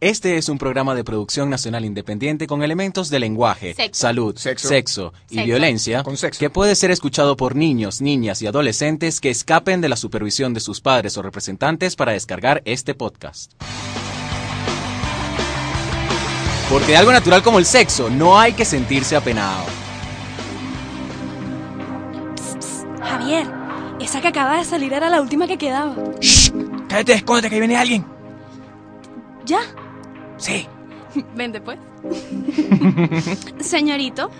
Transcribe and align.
Este 0.00 0.38
es 0.38 0.48
un 0.48 0.56
programa 0.56 0.94
de 0.94 1.04
producción 1.04 1.50
nacional 1.50 1.84
independiente 1.84 2.46
con 2.46 2.62
elementos 2.62 3.10
de 3.10 3.18
lenguaje, 3.18 3.74
Sexo. 3.74 4.00
salud, 4.00 4.34
Sexo. 4.38 4.68
sexo, 4.68 5.12
y 5.28 5.34
Sexo. 5.34 5.44
violencia 5.46 6.02
Con 6.02 6.16
sexo. 6.16 6.40
que 6.40 6.48
puede 6.48 6.74
ser 6.74 6.90
escuchado 6.90 7.36
por 7.36 7.54
niños, 7.54 8.00
niñas 8.00 8.40
y 8.40 8.46
adolescentes 8.46 9.20
que 9.20 9.28
escapen 9.28 9.82
de 9.82 9.90
la 9.90 9.96
supervisión 9.96 10.54
de 10.54 10.60
sus 10.60 10.80
padres 10.80 11.18
o 11.18 11.22
representantes 11.22 11.96
para 11.96 12.12
descargar 12.12 12.62
este 12.64 12.94
podcast. 12.94 13.52
Porque 16.70 16.86
de 16.92 16.96
algo 16.96 17.12
natural 17.12 17.42
como 17.42 17.58
el 17.58 17.66
sexo 17.66 18.08
no 18.08 18.38
hay 18.38 18.54
que 18.54 18.64
sentirse 18.64 19.16
apenado. 19.16 19.64
Javier, 23.02 23.46
esa 24.00 24.22
que 24.22 24.28
acaba 24.28 24.56
de 24.56 24.64
salir 24.64 24.94
era 24.94 25.10
la 25.10 25.20
última 25.20 25.46
que 25.46 25.58
quedaba. 25.58 25.94
Cállate, 26.88 27.12
escóndete 27.12 27.50
que 27.50 27.54
ahí 27.56 27.60
viene 27.60 27.76
alguien. 27.76 28.06
¿Ya? 29.44 29.58
Sí. 30.40 30.66
Vente 31.34 31.60
pues. 31.60 31.78
Señorito, 33.60 34.30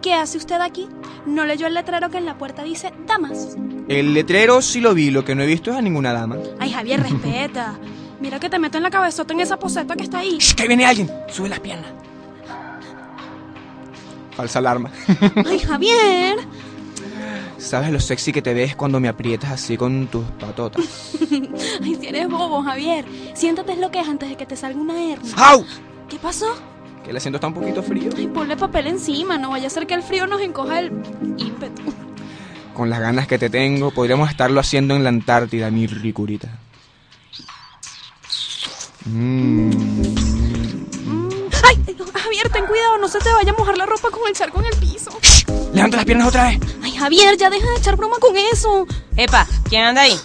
¿qué 0.00 0.14
hace 0.14 0.38
usted 0.38 0.60
aquí? 0.60 0.88
¿No 1.26 1.44
leyó 1.44 1.66
el 1.66 1.74
letrero 1.74 2.10
que 2.10 2.18
en 2.18 2.26
la 2.26 2.38
puerta 2.38 2.62
dice 2.62 2.92
damas? 3.06 3.56
El 3.88 4.14
letrero 4.14 4.62
sí 4.62 4.80
lo 4.80 4.94
vi, 4.94 5.10
lo 5.10 5.24
que 5.24 5.34
no 5.34 5.42
he 5.42 5.46
visto 5.46 5.70
es 5.70 5.76
a 5.76 5.82
ninguna 5.82 6.12
dama. 6.12 6.36
Ay, 6.58 6.70
Javier, 6.70 7.02
respeta. 7.02 7.78
Mira 8.20 8.38
que 8.38 8.50
te 8.50 8.58
meto 8.58 8.76
en 8.76 8.82
la 8.82 8.90
cabezota 8.90 9.32
en 9.32 9.40
esa 9.40 9.58
poseta 9.58 9.96
que 9.96 10.04
está 10.04 10.18
ahí. 10.18 10.38
Shh, 10.38 10.54
que 10.54 10.62
ahí 10.62 10.68
viene 10.68 10.84
alguien. 10.86 11.10
Sube 11.28 11.48
las 11.48 11.60
piernas. 11.60 11.90
Falsa 14.36 14.58
alarma. 14.58 14.90
Ay, 15.46 15.58
Javier. 15.58 16.36
¿Sabes 17.58 17.90
lo 17.90 17.98
sexy 17.98 18.32
que 18.32 18.40
te 18.40 18.54
ves 18.54 18.76
cuando 18.76 19.00
me 19.00 19.08
aprietas 19.08 19.50
así 19.50 19.76
con 19.76 20.06
tus 20.06 20.24
patotas? 20.38 21.12
Ay, 21.82 21.96
si 22.00 22.06
eres 22.06 22.28
bobo, 22.28 22.62
Javier. 22.62 23.04
Siéntate 23.34 23.72
es 23.72 23.78
lo 23.78 23.90
que 23.90 24.00
es 24.00 24.08
antes 24.08 24.28
de 24.28 24.36
que 24.36 24.46
te 24.46 24.56
salga 24.56 24.80
una 24.80 24.94
hernia. 24.94 25.34
¡Au! 25.36 25.64
¿Qué 26.08 26.18
pasó? 26.18 26.46
Que 27.02 27.10
el 27.10 27.16
asiento 27.16 27.36
está 27.36 27.48
un 27.48 27.54
poquito 27.54 27.82
frío. 27.82 28.10
Ay, 28.16 28.28
ponle 28.28 28.56
papel 28.56 28.86
encima, 28.86 29.38
no 29.38 29.50
vaya 29.50 29.66
a 29.66 29.70
ser 29.70 29.86
que 29.88 29.94
el 29.94 30.02
frío 30.02 30.28
nos 30.28 30.40
encoja 30.40 30.78
el 30.78 30.92
ímpetu. 31.36 31.82
Con 32.74 32.90
las 32.90 33.00
ganas 33.00 33.26
que 33.26 33.38
te 33.38 33.50
tengo, 33.50 33.90
podríamos 33.90 34.30
estarlo 34.30 34.60
haciendo 34.60 34.94
en 34.94 35.02
la 35.02 35.08
Antártida, 35.08 35.68
mi 35.70 35.88
ricurita. 35.88 36.48
Mmm. 39.04 39.87
No 43.08 43.12
se 43.12 43.18
te 43.20 43.32
vaya 43.32 43.52
a 43.52 43.54
mojar 43.54 43.78
la 43.78 43.86
ropa 43.86 44.10
con 44.10 44.20
el 44.28 44.34
charco 44.34 44.60
en 44.60 44.66
el 44.66 44.76
piso. 44.76 45.10
Levanta 45.72 45.96
las 45.96 46.04
piernas 46.04 46.28
otra 46.28 46.48
vez. 46.48 46.58
Ay, 46.82 46.92
Javier, 46.92 47.38
ya 47.38 47.48
deja 47.48 47.66
de 47.70 47.76
echar 47.76 47.96
broma 47.96 48.16
con 48.20 48.36
eso. 48.36 48.86
Epa, 49.16 49.46
¿quién 49.66 49.84
anda 49.84 50.02
ahí? 50.02 50.20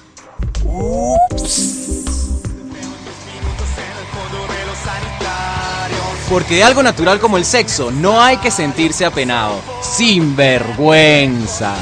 Porque 6.30 6.56
de 6.56 6.64
algo 6.64 6.84
natural 6.84 7.22
como 7.22 7.38
el 7.38 7.46
sexo 7.46 7.90
no 7.90 8.22
hay 8.22 8.36
que 8.38 8.52
sentirse 8.52 9.06
apenado. 9.06 9.62
Sin 9.82 10.36
vergüenza. 10.36 11.76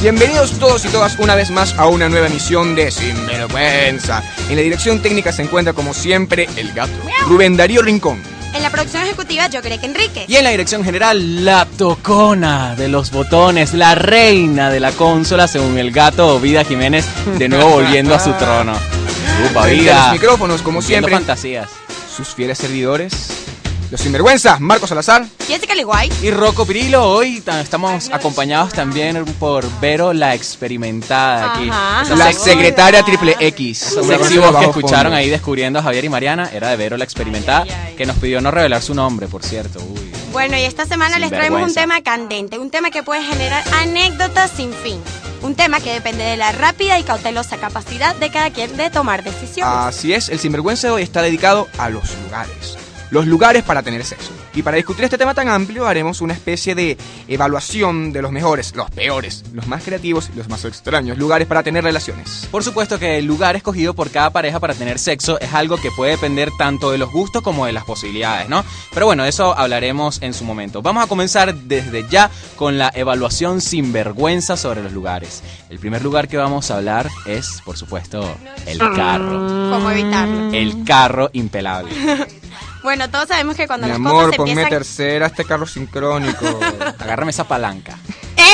Bienvenidos 0.00 0.58
todos 0.58 0.82
y 0.86 0.88
todas 0.88 1.18
una 1.18 1.34
vez 1.34 1.50
más 1.50 1.74
a 1.78 1.88
una 1.88 2.08
nueva 2.08 2.28
emisión 2.28 2.74
de 2.74 2.90
Sinvergüenza. 2.90 4.22
En 4.48 4.56
la 4.56 4.62
dirección 4.62 5.02
técnica 5.02 5.32
se 5.32 5.42
encuentra 5.42 5.74
como 5.74 5.92
siempre 5.92 6.48
el 6.56 6.72
gato, 6.72 6.92
Rubén 7.26 7.56
Darío 7.56 7.82
Rincón. 7.82 8.33
En 8.54 8.62
la 8.62 8.70
producción 8.70 9.02
ejecutiva 9.02 9.48
yo 9.48 9.60
creo 9.62 9.80
que 9.80 9.86
Enrique. 9.86 10.24
Y 10.28 10.36
en 10.36 10.44
la 10.44 10.50
dirección 10.50 10.84
general, 10.84 11.44
la 11.44 11.66
tocona 11.66 12.76
de 12.76 12.88
los 12.88 13.10
botones, 13.10 13.74
la 13.74 13.94
reina 13.96 14.70
de 14.70 14.78
la 14.80 14.92
consola, 14.92 15.48
según 15.48 15.76
el 15.76 15.90
gato 15.90 16.38
Vida 16.38 16.64
Jiménez, 16.64 17.04
de 17.36 17.48
nuevo 17.48 17.70
volviendo 17.70 18.14
a 18.14 18.20
su 18.20 18.32
trono. 18.34 18.74
Upa, 19.50 19.66
vida. 19.66 20.04
los 20.04 20.12
micrófonos, 20.20 20.62
como 20.62 20.78
Viendo 20.78 20.86
siempre, 21.08 21.14
fantasías. 21.14 21.68
sus 22.16 22.28
fieles 22.28 22.56
servidores, 22.58 23.43
los 23.90 24.00
Sinvergüenza, 24.00 24.58
Marcos 24.58 24.88
Salazar. 24.88 25.24
Jessica 25.46 25.74
Liguay. 25.74 26.10
Y 26.22 26.30
Rocco 26.30 26.66
Pirilo, 26.66 27.08
hoy 27.08 27.40
ta- 27.40 27.60
estamos 27.60 28.10
acompañados 28.12 28.72
también 28.72 29.24
por 29.38 29.64
Vero 29.80 30.12
la 30.12 30.34
experimentada 30.34 31.52
aquí. 31.54 31.68
Ajá. 31.70 32.14
La 32.16 32.30
sexy- 32.32 32.44
secretaria 32.44 33.02
triple 33.02 33.36
X. 33.38 33.96
Una 34.02 34.18
sexy 34.18 34.38
voz 34.38 34.56
que 34.56 34.64
escucharon 34.66 35.12
ahí 35.12 35.28
descubriendo 35.30 35.78
a 35.78 35.82
Javier 35.82 36.04
y 36.04 36.08
Mariana 36.08 36.50
era 36.52 36.68
de 36.70 36.76
Vero 36.76 36.96
la 36.96 37.04
experimentada, 37.04 37.66
que 37.96 38.06
nos 38.06 38.16
pidió 38.16 38.40
no 38.40 38.50
revelar 38.50 38.82
su 38.82 38.94
nombre, 38.94 39.28
por 39.28 39.42
cierto. 39.44 39.78
Uy. 39.80 40.12
Bueno, 40.32 40.56
y 40.58 40.62
esta 40.62 40.84
semana 40.86 41.18
les 41.20 41.30
traemos 41.30 41.62
un 41.62 41.72
tema 41.74 42.02
candente, 42.02 42.58
un 42.58 42.70
tema 42.70 42.90
que 42.90 43.02
puede 43.04 43.22
generar 43.22 43.62
anécdotas 43.74 44.50
sin 44.56 44.72
fin. 44.72 45.00
Un 45.42 45.54
tema 45.54 45.78
que 45.78 45.92
depende 45.92 46.24
de 46.24 46.36
la 46.38 46.50
rápida 46.52 46.98
y 46.98 47.02
cautelosa 47.04 47.58
capacidad 47.58 48.16
de 48.16 48.30
cada 48.30 48.50
quien 48.50 48.76
de 48.76 48.90
tomar 48.90 49.22
decisiones. 49.22 49.72
Así 49.76 50.14
es, 50.14 50.30
el 50.30 50.38
Sinvergüenza 50.40 50.88
de 50.88 50.94
hoy 50.94 51.02
está 51.02 51.20
dedicado 51.22 51.68
a 51.78 51.90
los 51.90 52.02
lugares. 52.24 52.78
Los 53.14 53.28
lugares 53.28 53.62
para 53.62 53.80
tener 53.80 54.04
sexo. 54.04 54.32
Y 54.56 54.62
para 54.62 54.76
discutir 54.76 55.04
este 55.04 55.16
tema 55.16 55.34
tan 55.34 55.48
amplio 55.48 55.86
haremos 55.86 56.20
una 56.20 56.32
especie 56.32 56.74
de 56.74 56.98
evaluación 57.28 58.12
de 58.12 58.20
los 58.20 58.32
mejores, 58.32 58.74
los 58.74 58.90
peores, 58.90 59.44
los 59.52 59.68
más 59.68 59.84
creativos 59.84 60.30
y 60.34 60.36
los 60.36 60.48
más 60.48 60.64
extraños 60.64 61.16
lugares 61.16 61.46
para 61.46 61.62
tener 61.62 61.84
relaciones. 61.84 62.48
Por 62.50 62.64
supuesto 62.64 62.98
que 62.98 63.18
el 63.18 63.24
lugar 63.24 63.54
escogido 63.54 63.94
por 63.94 64.10
cada 64.10 64.30
pareja 64.30 64.58
para 64.58 64.74
tener 64.74 64.98
sexo 64.98 65.38
es 65.38 65.54
algo 65.54 65.76
que 65.76 65.92
puede 65.92 66.10
depender 66.10 66.50
tanto 66.58 66.90
de 66.90 66.98
los 66.98 67.12
gustos 67.12 67.40
como 67.44 67.66
de 67.66 67.72
las 67.72 67.84
posibilidades, 67.84 68.48
¿no? 68.48 68.64
Pero 68.92 69.06
bueno, 69.06 69.24
eso 69.24 69.56
hablaremos 69.56 70.20
en 70.20 70.34
su 70.34 70.42
momento. 70.42 70.82
Vamos 70.82 71.04
a 71.04 71.06
comenzar 71.06 71.54
desde 71.54 72.08
ya 72.08 72.32
con 72.56 72.78
la 72.78 72.90
evaluación 72.96 73.60
sin 73.60 73.92
vergüenza 73.92 74.56
sobre 74.56 74.82
los 74.82 74.92
lugares. 74.92 75.44
El 75.70 75.78
primer 75.78 76.02
lugar 76.02 76.26
que 76.26 76.36
vamos 76.36 76.72
a 76.72 76.78
hablar 76.78 77.08
es, 77.26 77.62
por 77.64 77.76
supuesto, 77.76 78.36
el 78.66 78.78
carro. 78.78 79.70
¿Cómo 79.70 79.88
evitarlo? 79.92 80.52
El 80.52 80.82
carro 80.82 81.30
impelable. 81.32 81.92
Bueno, 82.84 83.10
todos 83.10 83.26
sabemos 83.28 83.56
que 83.56 83.66
cuando 83.66 83.86
Mi 83.86 83.92
las 83.92 83.96
amor, 83.96 84.26
cosas 84.26 84.36
ponme 84.36 84.50
empiezan... 84.52 84.70
tercera 84.70 85.26
este 85.26 85.44
carro 85.44 85.66
sincrónico. 85.66 86.60
Agárrame 87.00 87.30
esa 87.30 87.42
palanca. 87.48 87.98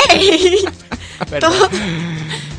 ¡Ey! 0.09 0.65
Todos, 1.39 1.69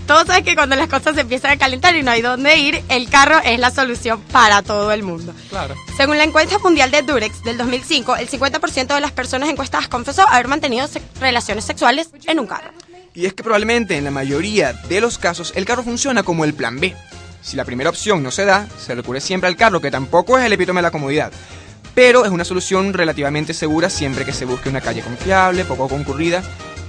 todos 0.07 0.25
saben 0.29 0.45
que 0.45 0.55
cuando 0.55 0.77
las 0.77 0.87
cosas 0.87 1.17
se 1.17 1.23
empiezan 1.23 1.51
a 1.51 1.57
calentar 1.57 1.97
y 1.97 2.05
no 2.05 2.13
hay 2.13 2.23
dónde 2.23 2.57
ir, 2.59 2.81
el 2.89 3.09
carro 3.11 3.41
es 3.45 3.59
la 3.59 3.73
solución 3.73 4.21
para 4.31 4.63
todo 4.63 4.93
el 4.93 5.03
mundo. 5.03 5.35
Claro. 5.51 5.75
Según 5.97 6.17
la 6.17 6.23
encuesta 6.23 6.61
mundial 6.61 6.93
de 6.93 7.03
Durex 7.03 7.43
del 7.43 7.59
2005, 7.59 8.15
el 8.17 8.31
50% 8.31 8.95
de 8.95 9.01
las 9.01 9.11
personas 9.11 9.49
encuestadas 9.49 9.89
confesó 9.89 10.29
haber 10.29 10.47
mantenido 10.47 10.87
se- 10.87 11.03
relaciones 11.19 11.65
sexuales 11.65 12.11
en 12.29 12.39
un 12.39 12.47
carro. 12.47 12.71
Y 13.15 13.27
es 13.27 13.35
que 13.35 13.43
probablemente 13.43 13.97
en 13.97 14.05
la 14.05 14.13
mayoría 14.13 14.73
de 14.73 15.01
los 15.01 15.19
casos 15.19 15.53
el 15.57 15.65
carro 15.65 15.83
funciona 15.83 16.23
como 16.23 16.45
el 16.45 16.55
plan 16.55 16.79
B. 16.79 16.95
Si 17.41 17.57
la 17.57 17.65
primera 17.65 17.91
opción 17.91 18.23
no 18.23 18.31
se 18.31 18.45
da, 18.45 18.69
se 18.79 18.95
recurre 18.95 19.21
siempre 19.21 19.49
al 19.49 19.57
carro, 19.57 19.81
que 19.81 19.91
tampoco 19.91 20.39
es 20.39 20.45
el 20.45 20.53
epítome 20.53 20.79
de 20.79 20.83
la 20.83 20.91
comodidad. 20.93 21.33
Pero 21.95 22.25
es 22.25 22.31
una 22.31 22.45
solución 22.45 22.93
relativamente 22.93 23.55
segura 23.55 23.91
siempre 23.91 24.25
que 24.25 24.33
se 24.33 24.45
busque 24.45 24.69
una 24.69 24.81
calle 24.81 25.03
confiable, 25.03 25.65
poco 25.65 25.89
concurrida 25.89 26.43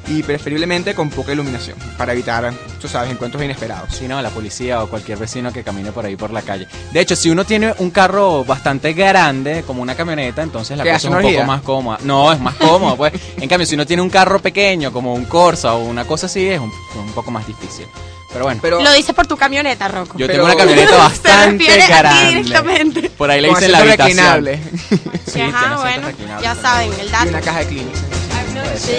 y 0.07 0.23
preferiblemente 0.23 0.93
con 0.93 1.09
poca 1.09 1.31
iluminación, 1.31 1.77
para 1.97 2.13
evitar, 2.13 2.53
tú 2.81 2.87
sabes, 2.87 3.11
encuentros 3.11 3.43
inesperados. 3.43 3.95
Si 3.95 4.07
no, 4.07 4.21
la 4.21 4.29
policía 4.29 4.83
o 4.83 4.89
cualquier 4.89 5.17
vecino 5.17 5.51
que 5.53 5.63
camine 5.63 5.91
por 5.91 6.05
ahí 6.05 6.15
por 6.15 6.31
la 6.31 6.41
calle. 6.41 6.67
De 6.91 6.99
hecho, 6.99 7.15
si 7.15 7.29
uno 7.29 7.45
tiene 7.45 7.73
un 7.79 7.89
carro 7.89 8.43
bastante 8.43 8.93
grande, 8.93 9.63
como 9.65 9.81
una 9.81 9.95
camioneta, 9.95 10.41
entonces 10.41 10.77
la 10.77 10.83
¿Qué, 10.83 10.91
cosa 10.91 11.07
es 11.07 11.25
un 11.25 11.31
poco 11.31 11.45
más 11.45 11.61
cómoda. 11.61 11.99
No, 12.03 12.31
es 12.33 12.39
más 12.39 12.55
cómodo, 12.55 12.97
pues. 12.97 13.13
En 13.37 13.49
cambio, 13.49 13.65
si 13.65 13.75
uno 13.75 13.85
tiene 13.85 14.01
un 14.01 14.09
carro 14.09 14.39
pequeño, 14.39 14.91
como 14.91 15.13
un 15.13 15.25
Corsa 15.25 15.73
o 15.73 15.83
una 15.85 16.05
cosa 16.05 16.25
así, 16.25 16.47
es 16.47 16.59
un, 16.59 16.71
un 16.97 17.11
poco 17.13 17.31
más 17.31 17.47
difícil. 17.47 17.87
Pero 18.33 18.45
bueno, 18.45 18.59
Pero 18.63 18.81
Lo 18.81 18.91
dices 18.93 19.13
por 19.13 19.27
tu 19.27 19.37
camioneta, 19.37 19.87
Rocco. 19.87 20.17
yo 20.17 20.25
pero- 20.27 20.43
tengo 20.43 20.45
una 20.45 20.55
camioneta 20.57 20.89
Se 20.91 20.97
bastante 20.97 21.63
refiere 21.63 21.83
a 21.83 21.85
ti 21.85 21.93
grande. 21.93 22.27
directamente. 22.43 23.09
Por 23.11 23.29
ahí 23.31 23.41
le 23.41 23.47
con 23.49 23.55
dicen 23.57 23.71
la 23.71 23.77
asiento 23.77 24.03
habitación. 24.03 24.45
reclinable 24.45 24.59
Sí, 25.25 25.31
tiene 25.33 25.49
Ajá, 25.53 25.77
bueno, 25.77 26.07
ya 26.41 26.55
saben, 26.55 26.91
el 26.99 27.07
y 27.07 27.09
dato. 27.11 27.29
una 27.29 27.41
caja 27.41 27.59
de 27.59 27.65
Kleenex. 27.67 27.99
Sí. 28.77 28.91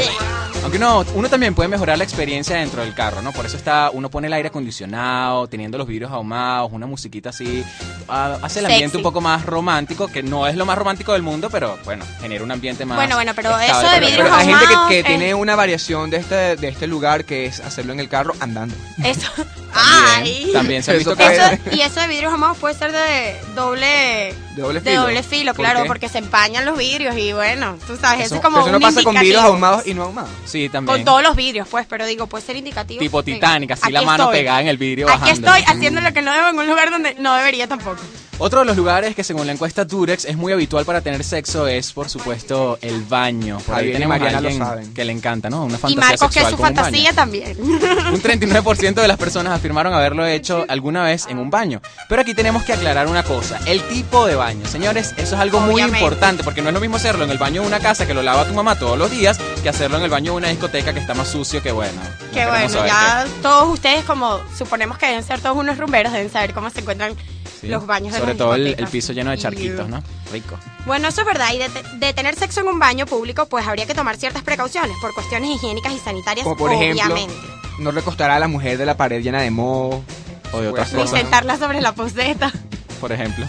Aunque 0.64 0.78
no, 0.78 1.04
uno 1.14 1.28
también 1.28 1.54
puede 1.54 1.68
mejorar 1.68 1.98
la 1.98 2.04
experiencia 2.04 2.56
dentro 2.56 2.80
del 2.82 2.94
carro, 2.94 3.20
¿no? 3.20 3.32
Por 3.32 3.44
eso 3.44 3.54
está, 3.58 3.90
uno 3.92 4.08
pone 4.10 4.28
el 4.28 4.32
aire 4.32 4.48
acondicionado, 4.48 5.46
teniendo 5.46 5.76
los 5.76 5.86
vidrios 5.86 6.10
ahumados, 6.10 6.72
una 6.72 6.86
musiquita 6.86 7.28
así, 7.28 7.62
ah, 8.08 8.38
hace 8.40 8.60
el 8.60 8.64
ambiente 8.66 8.86
Sexy. 8.92 8.96
un 8.96 9.02
poco 9.02 9.20
más 9.20 9.44
romántico, 9.44 10.08
que 10.08 10.22
no 10.22 10.46
es 10.46 10.56
lo 10.56 10.64
más 10.64 10.78
romántico 10.78 11.12
del 11.12 11.20
mundo, 11.20 11.50
pero 11.50 11.78
bueno, 11.84 12.06
genera 12.18 12.42
un 12.42 12.50
ambiente 12.50 12.86
más. 12.86 12.96
Bueno, 12.96 13.16
bueno, 13.16 13.32
pero 13.36 13.50
estable 13.60 13.66
eso 13.68 13.80
de 13.80 13.86
para 13.86 14.00
vidrios 14.06 14.22
Pero 14.24 14.34
hay 14.34 14.46
gente 14.46 14.58
que, 14.66 14.72
ahumados, 14.72 14.88
que 14.88 14.98
eh. 15.00 15.04
tiene 15.04 15.34
una 15.34 15.54
variación 15.54 16.08
de 16.08 16.16
este, 16.16 16.56
de 16.56 16.68
este 16.68 16.86
lugar 16.86 17.26
que 17.26 17.44
es 17.44 17.60
hacerlo 17.60 17.92
en 17.92 18.00
el 18.00 18.08
carro 18.08 18.34
andando. 18.40 18.74
Eso, 19.04 19.30
Ay. 19.74 20.48
También 20.54 20.82
se 20.82 20.92
ha 20.92 20.94
visto. 20.94 21.12
Eso- 21.12 21.58
y 21.72 21.80
eso 21.82 22.00
de 22.00 22.06
vidrios 22.08 22.32
ahumados 22.32 22.56
puede 22.56 22.74
ser 22.74 22.90
de 22.92 23.36
doble 23.54 24.34
De 24.54 24.62
doble 24.62 24.80
de 24.80 24.90
filo. 24.90 25.02
doble 25.02 25.22
filo, 25.22 25.52
¿Por 25.54 25.64
claro, 25.64 25.82
qué? 25.82 25.88
porque 25.88 26.08
se 26.08 26.18
empañan 26.18 26.64
los 26.64 26.78
vidrios 26.78 27.16
y 27.18 27.32
bueno, 27.34 27.76
tú 27.86 27.96
sabes, 28.00 28.20
Eso- 28.20 28.26
eso, 28.26 28.34
es 28.36 28.40
como 28.40 28.58
Pero 28.58 28.66
eso 28.66 28.70
no 28.72 28.76
un 28.78 28.82
pasa 28.94 29.02
con 29.04 29.14
vidrios 29.16 29.42
ahumados 29.42 29.86
y 29.86 29.92
no 29.92 30.04
ahumados. 30.04 30.30
Sí, 30.54 30.68
también. 30.68 30.98
Con 30.98 31.04
todos 31.04 31.22
los 31.24 31.34
vidrios, 31.34 31.66
pues, 31.68 31.84
pero 31.88 32.06
digo, 32.06 32.28
puede 32.28 32.44
ser 32.44 32.54
indicativo. 32.54 33.00
Tipo 33.00 33.24
Titanic, 33.24 33.72
así 33.72 33.90
la 33.90 34.02
mano 34.02 34.24
estoy. 34.24 34.38
pegada 34.38 34.60
en 34.60 34.68
el 34.68 34.78
vidrio 34.78 35.08
Aquí 35.10 35.18
bajando. 35.20 35.48
estoy 35.52 35.64
haciendo 35.66 36.00
lo 36.00 36.12
que 36.12 36.22
no 36.22 36.32
debo 36.32 36.48
en 36.50 36.58
un 36.60 36.66
lugar 36.68 36.90
donde 36.92 37.14
no 37.18 37.34
debería 37.34 37.66
tampoco. 37.66 37.98
Otro 38.38 38.60
de 38.60 38.66
los 38.66 38.76
lugares 38.76 39.14
que 39.14 39.22
según 39.22 39.46
la 39.46 39.52
encuesta 39.52 39.84
Durex 39.84 40.24
es 40.24 40.36
muy 40.36 40.52
habitual 40.52 40.84
para 40.84 41.00
tener 41.00 41.22
sexo 41.22 41.68
es, 41.68 41.92
por 41.92 42.08
supuesto, 42.08 42.78
el 42.82 43.02
baño. 43.04 43.58
Por 43.64 43.76
ahí 43.76 43.90
y 43.90 43.92
tenemos 43.92 44.16
a 44.16 44.18
Mariana 44.18 44.40
lo 44.40 44.48
alguien 44.48 44.64
saben. 44.66 44.92
que 44.94 45.04
le 45.04 45.12
encanta, 45.12 45.50
¿no? 45.50 45.64
Una 45.64 45.76
Y 45.76 45.78
fantasía 45.78 46.08
Marcos, 46.10 46.30
que 46.32 46.40
es 46.40 46.46
sexual 46.46 46.50
su 46.50 46.56
con 46.56 46.66
un 46.68 46.74
fantasía 46.74 47.12
también. 47.12 47.56
Un 47.60 48.20
39% 48.20 48.94
de 48.94 49.06
las 49.08 49.18
personas 49.18 49.52
afirmaron 49.52 49.94
haberlo 49.94 50.26
hecho 50.26 50.64
alguna 50.68 51.04
vez 51.04 51.26
en 51.28 51.38
un 51.38 51.48
baño. 51.50 51.80
Pero 52.08 52.22
aquí 52.22 52.34
tenemos 52.34 52.64
que 52.64 52.72
aclarar 52.72 53.06
una 53.06 53.22
cosa, 53.22 53.60
el 53.66 53.80
tipo 53.82 54.26
de 54.26 54.34
baño. 54.34 54.66
Señores, 54.66 55.14
eso 55.16 55.34
es 55.36 55.40
algo 55.40 55.60
muy 55.60 55.74
Obviamente. 55.74 55.98
importante 56.00 56.42
porque 56.42 56.60
no 56.60 56.68
es 56.70 56.74
lo 56.74 56.80
mismo 56.80 56.96
hacerlo 56.96 57.22
en 57.24 57.30
el 57.30 57.38
baño 57.38 57.62
de 57.62 57.68
una 57.68 57.78
casa 57.78 58.04
que 58.04 58.14
lo 58.14 58.22
lava 58.24 58.44
tu 58.46 58.54
mamá 58.54 58.76
todos 58.76 58.98
los 58.98 59.12
días 59.12 59.38
que 59.64 59.70
hacerlo 59.70 59.96
en 59.96 60.04
el 60.04 60.10
baño 60.10 60.32
de 60.32 60.36
una 60.36 60.48
discoteca 60.48 60.92
que 60.92 61.00
está 61.00 61.14
más 61.14 61.26
sucio 61.26 61.62
que 61.62 61.72
bueno. 61.72 62.00
queremos 62.34 62.72
bueno, 62.74 62.86
ya 62.86 63.26
todos 63.42 63.72
ustedes, 63.72 64.04
como 64.04 64.38
suponemos 64.56 64.98
que 64.98 65.06
deben 65.06 65.24
ser 65.24 65.40
todos 65.40 65.56
unos 65.56 65.78
rumberos, 65.78 66.12
deben 66.12 66.30
saber 66.30 66.52
cómo 66.52 66.68
se 66.70 66.80
encuentran 66.80 67.16
qué. 67.16 67.24
Sí. 67.62 67.68
los 67.68 67.86
baños 67.86 68.12
de 68.12 68.18
Sobre 68.20 68.34
todo 68.34 68.54
el, 68.56 68.76
piso 68.90 69.14
lleno 69.14 69.30
de 69.30 69.38
charquitos. 69.38 69.88
¿no? 69.88 70.02
Rico. 70.30 70.58
Bueno, 70.84 71.08
eso 71.08 71.22
es 71.22 71.26
verdad. 71.26 71.48
Y 71.54 71.58
de, 71.58 71.68
de 71.98 72.12
tener 72.12 72.34
sexo 72.36 72.60
en 72.60 72.68
un 72.68 72.78
baño 72.78 73.06
público, 73.06 73.46
pues 73.46 73.66
habría 73.66 73.86
que 73.86 73.94
tomar 73.94 74.16
ciertas 74.18 74.42
precauciones 74.42 74.94
por 75.00 75.14
cuestiones 75.14 75.48
higiénicas 75.48 75.94
y 75.94 75.98
sanitarias, 75.98 76.44
Como 76.44 76.56
por 76.58 76.70
ejemplo, 76.70 77.02
obviamente. 77.14 77.34
no 77.78 77.90
recostará 77.90 78.36
a 78.36 78.38
la 78.38 78.48
mujer 78.48 78.76
de 78.76 78.84
la 78.84 78.98
pared 78.98 79.22
llena 79.22 79.40
de 79.40 79.50
moho. 79.50 80.04
O 80.52 80.60
de 80.60 80.68
otras 80.68 80.90
Pues, 80.90 80.94
Ni 80.94 81.02
cosas, 81.04 81.20
sentarla 81.20 81.56
sobre 81.56 81.80
la 81.80 81.92
poseta. 81.94 82.52
por 83.00 83.12
ejemplo. 83.12 83.46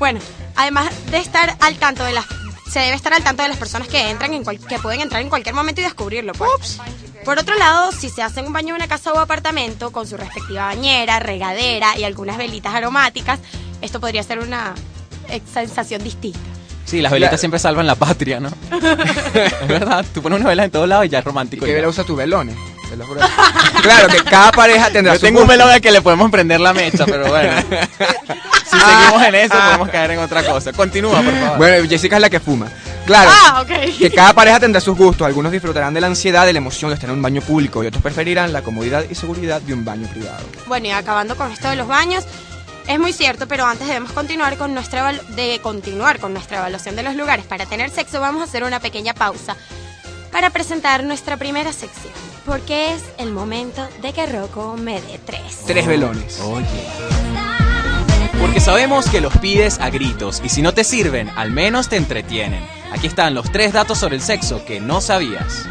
Bueno, 0.00 0.18
además 0.56 0.90
de 1.12 1.18
estar 1.18 1.56
al 1.60 1.76
tanto 1.76 2.04
de 2.04 2.12
las 2.12 2.26
se 2.74 2.80
debe 2.80 2.96
estar 2.96 3.14
al 3.14 3.22
tanto 3.22 3.44
de 3.44 3.48
las 3.50 3.56
personas 3.56 3.86
que 3.86 4.10
entran 4.10 4.34
en 4.34 4.42
cual- 4.42 4.58
que 4.58 4.80
pueden 4.80 5.00
entrar 5.00 5.22
en 5.22 5.28
cualquier 5.28 5.54
momento 5.54 5.80
y 5.80 5.84
descubrirlo, 5.84 6.32
pues. 6.32 6.80
Por 7.24 7.38
otro 7.38 7.54
lado, 7.56 7.92
si 7.92 8.10
se 8.10 8.20
hace 8.20 8.40
en 8.40 8.46
un 8.48 8.52
baño 8.52 8.68
de 8.68 8.74
una 8.74 8.88
casa 8.88 9.12
o 9.12 9.18
apartamento 9.20 9.92
con 9.92 10.08
su 10.08 10.16
respectiva 10.16 10.64
bañera, 10.66 11.20
regadera 11.20 11.96
y 11.96 12.02
algunas 12.02 12.36
velitas 12.36 12.74
aromáticas, 12.74 13.38
esto 13.80 14.00
podría 14.00 14.24
ser 14.24 14.40
una 14.40 14.74
eh, 15.28 15.40
sensación 15.52 16.02
distinta. 16.02 16.40
Sí, 16.84 17.00
las 17.00 17.12
velitas 17.12 17.30
Claro. 17.30 17.40
siempre 17.40 17.58
salvan 17.60 17.86
la 17.86 17.94
patria, 17.94 18.40
¿no? 18.40 18.48
es 18.72 19.68
verdad, 19.68 20.04
tú 20.12 20.20
pones 20.20 20.40
una 20.40 20.48
vela 20.48 20.64
en 20.64 20.70
todos 20.72 20.88
lados 20.88 21.06
y 21.06 21.10
ya 21.10 21.20
es 21.20 21.24
¿Y 21.24 21.26
romántico. 21.28 21.64
qué 21.64 21.70
ya. 21.70 21.76
vela 21.76 21.88
usa 21.88 22.02
tus 22.04 22.16
velones? 22.16 22.56
Juro. 23.06 23.20
claro, 23.82 24.08
que 24.08 24.22
cada 24.22 24.52
pareja 24.52 24.90
tendrá 24.90 25.14
Yo 25.14 25.18
su 25.20 25.26
tengo 25.26 25.40
un 25.42 25.48
velón 25.48 25.68
al 25.70 25.80
que 25.80 25.90
le 25.90 26.00
podemos 26.02 26.30
prender 26.30 26.60
la 26.60 26.72
mecha, 26.72 27.04
pero 27.06 27.26
bueno. 27.28 27.50
si 28.74 28.80
seguimos 28.80 29.22
en 29.22 29.34
eso, 29.34 29.54
podemos 29.54 29.88
caer 29.88 30.10
en 30.12 30.18
otra 30.18 30.44
cosa. 30.44 30.72
Continúa, 30.72 31.22
por 31.22 31.32
favor. 31.32 31.58
Bueno, 31.58 31.88
Jessica 31.88 32.16
es 32.16 32.22
la 32.22 32.30
que 32.30 32.40
fuma. 32.40 32.68
Claro. 33.06 33.30
Ah, 33.32 33.62
ok. 33.62 33.96
Que 33.98 34.10
cada 34.10 34.32
pareja 34.32 34.60
tendrá 34.60 34.80
sus 34.80 34.96
gustos. 34.96 35.26
Algunos 35.26 35.52
disfrutarán 35.52 35.94
de 35.94 36.00
la 36.00 36.06
ansiedad, 36.06 36.46
de 36.46 36.52
la 36.52 36.58
emoción 36.58 36.90
de 36.90 36.94
estar 36.94 37.10
en 37.10 37.16
un 37.16 37.22
baño 37.22 37.40
público 37.42 37.84
y 37.84 37.86
otros 37.86 38.02
preferirán 38.02 38.52
la 38.52 38.62
comodidad 38.62 39.04
y 39.08 39.14
seguridad 39.14 39.60
de 39.60 39.74
un 39.74 39.84
baño 39.84 40.08
privado. 40.08 40.44
Bueno, 40.66 40.86
y 40.86 40.90
acabando 40.90 41.36
con 41.36 41.50
esto 41.52 41.68
de 41.68 41.76
los 41.76 41.86
baños, 41.86 42.24
es 42.86 42.98
muy 42.98 43.12
cierto, 43.12 43.48
pero 43.48 43.64
antes 43.64 43.86
debemos 43.86 44.12
continuar 44.12 44.56
con 44.56 44.74
nuestra 44.74 45.12
de 45.12 45.58
continuar 45.62 46.18
con 46.18 46.32
nuestra 46.32 46.58
evaluación 46.58 46.96
de 46.96 47.02
los 47.02 47.14
lugares 47.14 47.46
para 47.46 47.66
tener 47.66 47.90
sexo, 47.90 48.20
vamos 48.20 48.42
a 48.42 48.44
hacer 48.44 48.64
una 48.64 48.80
pequeña 48.80 49.14
pausa 49.14 49.56
para 50.30 50.50
presentar 50.50 51.04
nuestra 51.04 51.36
primera 51.36 51.72
sección, 51.72 52.12
porque 52.44 52.92
es 52.92 53.02
el 53.18 53.30
momento 53.30 53.86
de 54.02 54.12
que 54.12 54.26
Rocco 54.26 54.76
me 54.76 55.00
dé 55.00 55.20
tres. 55.24 55.60
Tres 55.66 55.86
velones. 55.86 56.40
Oye. 56.40 57.23
Porque 58.44 58.60
sabemos 58.60 59.08
que 59.08 59.22
los 59.22 59.34
pides 59.38 59.80
a 59.80 59.88
gritos 59.88 60.42
y 60.44 60.50
si 60.50 60.60
no 60.60 60.74
te 60.74 60.84
sirven, 60.84 61.30
al 61.34 61.50
menos 61.50 61.88
te 61.88 61.96
entretienen. 61.96 62.62
Aquí 62.92 63.06
están 63.06 63.32
los 63.32 63.50
tres 63.50 63.72
datos 63.72 63.96
sobre 63.96 64.16
el 64.16 64.20
sexo 64.20 64.62
que 64.66 64.80
no 64.80 65.00
sabías. 65.00 65.64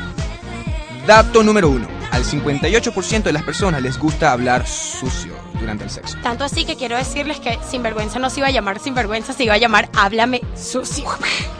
Dato 1.05 1.43
número 1.43 1.69
uno. 1.69 1.87
Al 2.09 2.23
58% 2.23 3.21
de 3.21 3.31
las 3.31 3.43
personas 3.43 3.79
les 3.83 3.99
gusta 3.99 4.31
hablar 4.31 4.65
sucio 4.65 5.35
durante 5.59 5.83
el 5.83 5.91
sexo. 5.91 6.17
Tanto 6.23 6.45
así 6.45 6.65
que 6.65 6.75
quiero 6.75 6.97
decirles 6.97 7.39
que 7.39 7.59
Sinvergüenza 7.69 8.17
no 8.17 8.31
se 8.31 8.39
iba 8.39 8.47
a 8.47 8.51
llamar 8.51 8.79
Sinvergüenza, 8.79 9.33
se 9.33 9.43
iba 9.43 9.53
a 9.53 9.59
llamar 9.59 9.87
Háblame 9.95 10.41
Sucio. 10.55 11.05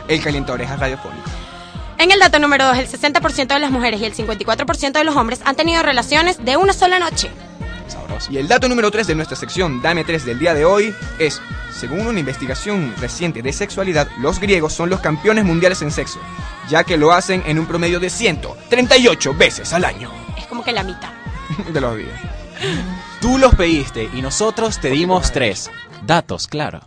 El 0.08 0.20
calientorejas 0.20 0.80
radiofónico. 0.80 1.30
En 2.00 2.10
el 2.10 2.18
dato 2.18 2.40
número 2.40 2.66
2, 2.66 2.78
el 2.80 2.88
60% 2.90 3.54
de 3.54 3.60
las 3.60 3.70
mujeres 3.70 4.02
y 4.02 4.06
el 4.06 4.16
54% 4.16 4.94
de 4.94 5.04
los 5.04 5.16
hombres 5.16 5.42
han 5.46 5.56
tenido 5.56 5.84
relaciones 5.84 6.44
de 6.44 6.58
una 6.58 6.74
sola 6.74 6.98
noche. 6.98 7.30
Y 8.30 8.38
el 8.38 8.48
dato 8.48 8.68
número 8.70 8.90
3 8.92 9.08
de 9.08 9.16
nuestra 9.16 9.36
sección 9.38 9.82
Dame 9.82 10.04
3 10.04 10.26
del 10.26 10.40
día 10.40 10.54
de 10.54 10.66
hoy 10.66 10.94
es, 11.20 11.42
según 11.78 12.08
una 12.08 12.20
investigación 12.20 12.94
reciente 13.00 13.42
de 13.42 13.52
sexualidad, 13.54 14.08
los 14.20 14.40
griegos 14.40 14.74
son 14.74 14.90
los 14.90 15.00
campeones 15.00 15.46
mundiales 15.46 15.82
en 15.82 15.92
sexo, 15.92 16.20
ya 16.70 16.84
que 16.84 16.98
lo 16.98 17.12
hacen 17.14 17.44
en 17.46 17.60
un 17.60 17.66
promedio 17.66 18.00
de 18.00 18.10
138 18.10 19.34
veces 19.36 19.74
al 19.74 19.86
año 19.86 20.12
Es 20.38 20.46
como 20.46 20.64
que 20.64 20.72
la 20.72 20.84
mitad. 20.84 21.10
de 21.72 21.82
los 21.82 21.98
días. 21.98 22.20
Tú 23.22 23.38
los 23.38 23.56
pediste 23.56 24.10
y 24.14 24.22
nosotros 24.22 24.80
te 24.80 24.90
dimos 24.90 25.32
tres. 25.32 25.70
Datos, 26.06 26.48
claro. 26.48 26.82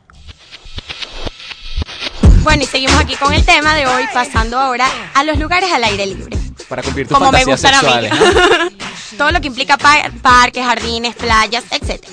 Bueno, 2.42 2.62
y 2.62 2.66
seguimos 2.66 2.96
aquí 2.96 3.16
con 3.16 3.32
el 3.32 3.44
tema 3.44 3.74
de 3.74 3.86
hoy, 3.86 4.04
pasando 4.14 4.58
ahora 4.58 4.86
a 5.14 5.24
los 5.24 5.38
lugares 5.38 5.70
al 5.72 5.82
aire 5.84 6.06
libre. 6.06 6.36
Para 6.68 6.82
cumplir 6.82 7.08
tus 7.08 7.16
Como 7.18 7.32
me 7.32 7.44
fantasías 7.44 7.72
gustan 7.72 7.96
a 7.96 8.00
mí. 8.00 8.08
sexuales. 8.08 8.70
¿no? 8.80 8.95
Todo 9.16 9.30
lo 9.30 9.40
que 9.40 9.46
implica 9.48 9.76
pa- 9.78 10.10
parques, 10.22 10.64
jardines, 10.64 11.14
playas, 11.14 11.64
etc. 11.70 12.04